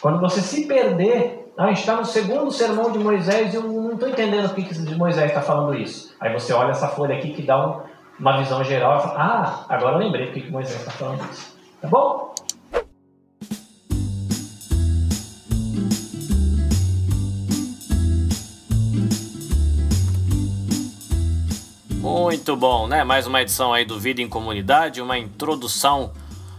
Quando 0.01 0.19
você 0.19 0.41
se 0.41 0.67
perder, 0.67 1.51
ah, 1.57 1.65
a 1.65 1.67
gente 1.67 1.79
está 1.79 1.95
no 1.95 2.05
segundo 2.05 2.51
sermão 2.51 2.91
de 2.91 2.99
Moisés 2.99 3.53
e 3.53 3.57
eu 3.57 3.63
não 3.63 3.93
estou 3.93 4.09
entendendo 4.09 4.47
o 4.47 4.53
que, 4.53 4.63
que 4.63 4.95
Moisés 4.95 5.29
está 5.29 5.41
falando 5.41 5.75
isso. 5.75 6.13
Aí 6.19 6.33
você 6.33 6.53
olha 6.53 6.71
essa 6.71 6.87
folha 6.87 7.15
aqui 7.15 7.33
que 7.33 7.43
dá 7.43 7.65
um, 7.65 7.81
uma 8.19 8.37
visão 8.37 8.63
geral 8.63 8.97
e 8.97 9.01
fala: 9.03 9.15
Ah, 9.17 9.65
agora 9.69 9.95
eu 9.95 9.99
lembrei 9.99 10.31
que, 10.31 10.41
que 10.41 10.51
Moisés 10.51 10.79
está 10.79 10.91
falando 10.91 11.23
isso. 11.31 11.55
Tá 11.81 11.87
bom? 11.87 12.33
Muito 22.17 22.55
bom, 22.55 22.87
né? 22.87 23.03
Mais 23.03 23.27
uma 23.27 23.41
edição 23.41 23.73
aí 23.73 23.83
do 23.83 23.99
Vida 23.99 24.21
em 24.21 24.29
Comunidade, 24.29 25.01
uma 25.01 25.17
introdução 25.17 26.13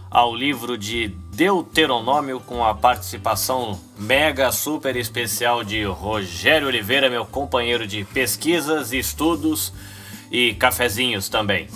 ao 0.07 0.35
livro 0.35 0.77
de 0.77 1.07
Deuteronômio 1.33 2.39
com 2.39 2.63
a 2.63 2.75
participação 2.75 3.79
mega 3.97 4.51
super 4.51 4.95
especial 4.95 5.63
de 5.63 5.83
Rogério 5.83 6.67
Oliveira, 6.67 7.09
meu 7.09 7.25
companheiro 7.25 7.87
de 7.87 8.05
pesquisas, 8.05 8.93
estudos 8.93 9.73
e 10.31 10.53
cafezinhos 10.53 11.27
também. 11.27 11.67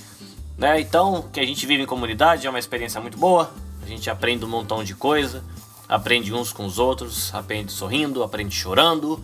Né? 0.55 0.79
Então, 0.79 1.27
que 1.33 1.39
a 1.39 1.45
gente 1.45 1.65
vive 1.65 1.81
em 1.81 1.87
comunidade 1.87 2.45
é 2.45 2.49
uma 2.51 2.59
experiência 2.59 3.01
muito 3.01 3.17
boa, 3.17 3.51
a 3.81 3.87
gente 3.87 4.11
aprende 4.11 4.45
um 4.45 4.47
montão 4.47 4.83
de 4.83 4.93
coisa, 4.93 5.43
aprende 5.89 6.31
uns 6.31 6.53
com 6.53 6.65
os 6.65 6.77
outros, 6.77 7.33
aprende 7.33 7.71
sorrindo, 7.71 8.21
aprende 8.21 8.53
chorando, 8.53 9.19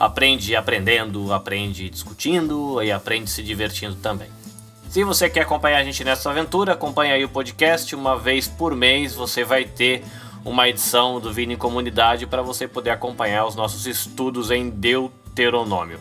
aprende 0.00 0.56
aprendendo, 0.56 1.30
aprende 1.30 1.90
discutindo 1.90 2.82
e 2.82 2.90
aprende 2.90 3.28
se 3.28 3.42
divertindo 3.42 3.96
também. 3.96 4.30
Se 4.88 5.04
você 5.04 5.28
quer 5.28 5.42
acompanhar 5.42 5.76
a 5.76 5.84
gente 5.84 6.02
nessa 6.02 6.30
aventura, 6.30 6.72
acompanhe 6.72 7.12
aí 7.12 7.22
o 7.22 7.28
podcast. 7.28 7.94
Uma 7.94 8.16
vez 8.16 8.48
por 8.48 8.74
mês 8.74 9.14
você 9.14 9.44
vai 9.44 9.66
ter 9.66 10.02
uma 10.42 10.66
edição 10.66 11.20
do 11.20 11.30
Vini 11.30 11.54
Comunidade 11.54 12.26
para 12.26 12.40
você 12.40 12.66
poder 12.66 12.90
acompanhar 12.90 13.44
os 13.44 13.54
nossos 13.54 13.86
estudos 13.86 14.50
em 14.50 14.70
Deuteronômio. 14.70 16.00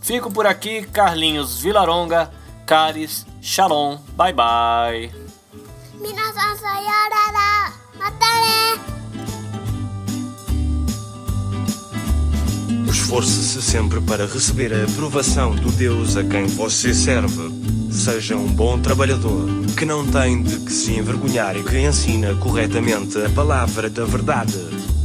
Fico 0.00 0.28
por 0.28 0.44
aqui, 0.44 0.82
Carlinhos 0.82 1.60
Vilaronga, 1.62 2.28
Caris, 2.66 3.24
Shalom, 3.40 3.98
bye 4.16 4.32
bye. 4.32 5.10
Esforce-se 13.12 13.60
sempre 13.60 14.00
para 14.00 14.24
receber 14.24 14.72
a 14.72 14.84
aprovação 14.84 15.54
do 15.54 15.70
Deus 15.72 16.16
a 16.16 16.24
quem 16.24 16.46
você 16.46 16.94
serve. 16.94 17.52
Seja 17.90 18.34
um 18.34 18.46
bom 18.46 18.78
trabalhador, 18.78 19.50
que 19.76 19.84
não 19.84 20.06
tem 20.06 20.42
de 20.42 20.56
que 20.60 20.72
se 20.72 20.92
envergonhar 20.94 21.54
e 21.54 21.62
que 21.62 21.78
ensina 21.78 22.34
corretamente 22.36 23.18
a 23.22 23.28
palavra 23.28 23.90
da 23.90 24.06
verdade. 24.06 24.58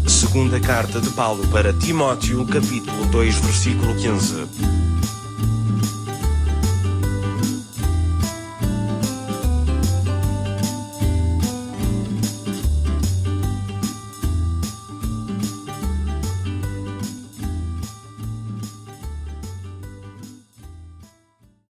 Segunda 0.08 0.58
carta 0.58 1.02
de 1.02 1.10
Paulo 1.10 1.46
para 1.50 1.74
Timóteo, 1.74 2.46
capítulo 2.46 3.08
2, 3.08 3.36
versículo 3.40 3.94
15. 3.94 4.97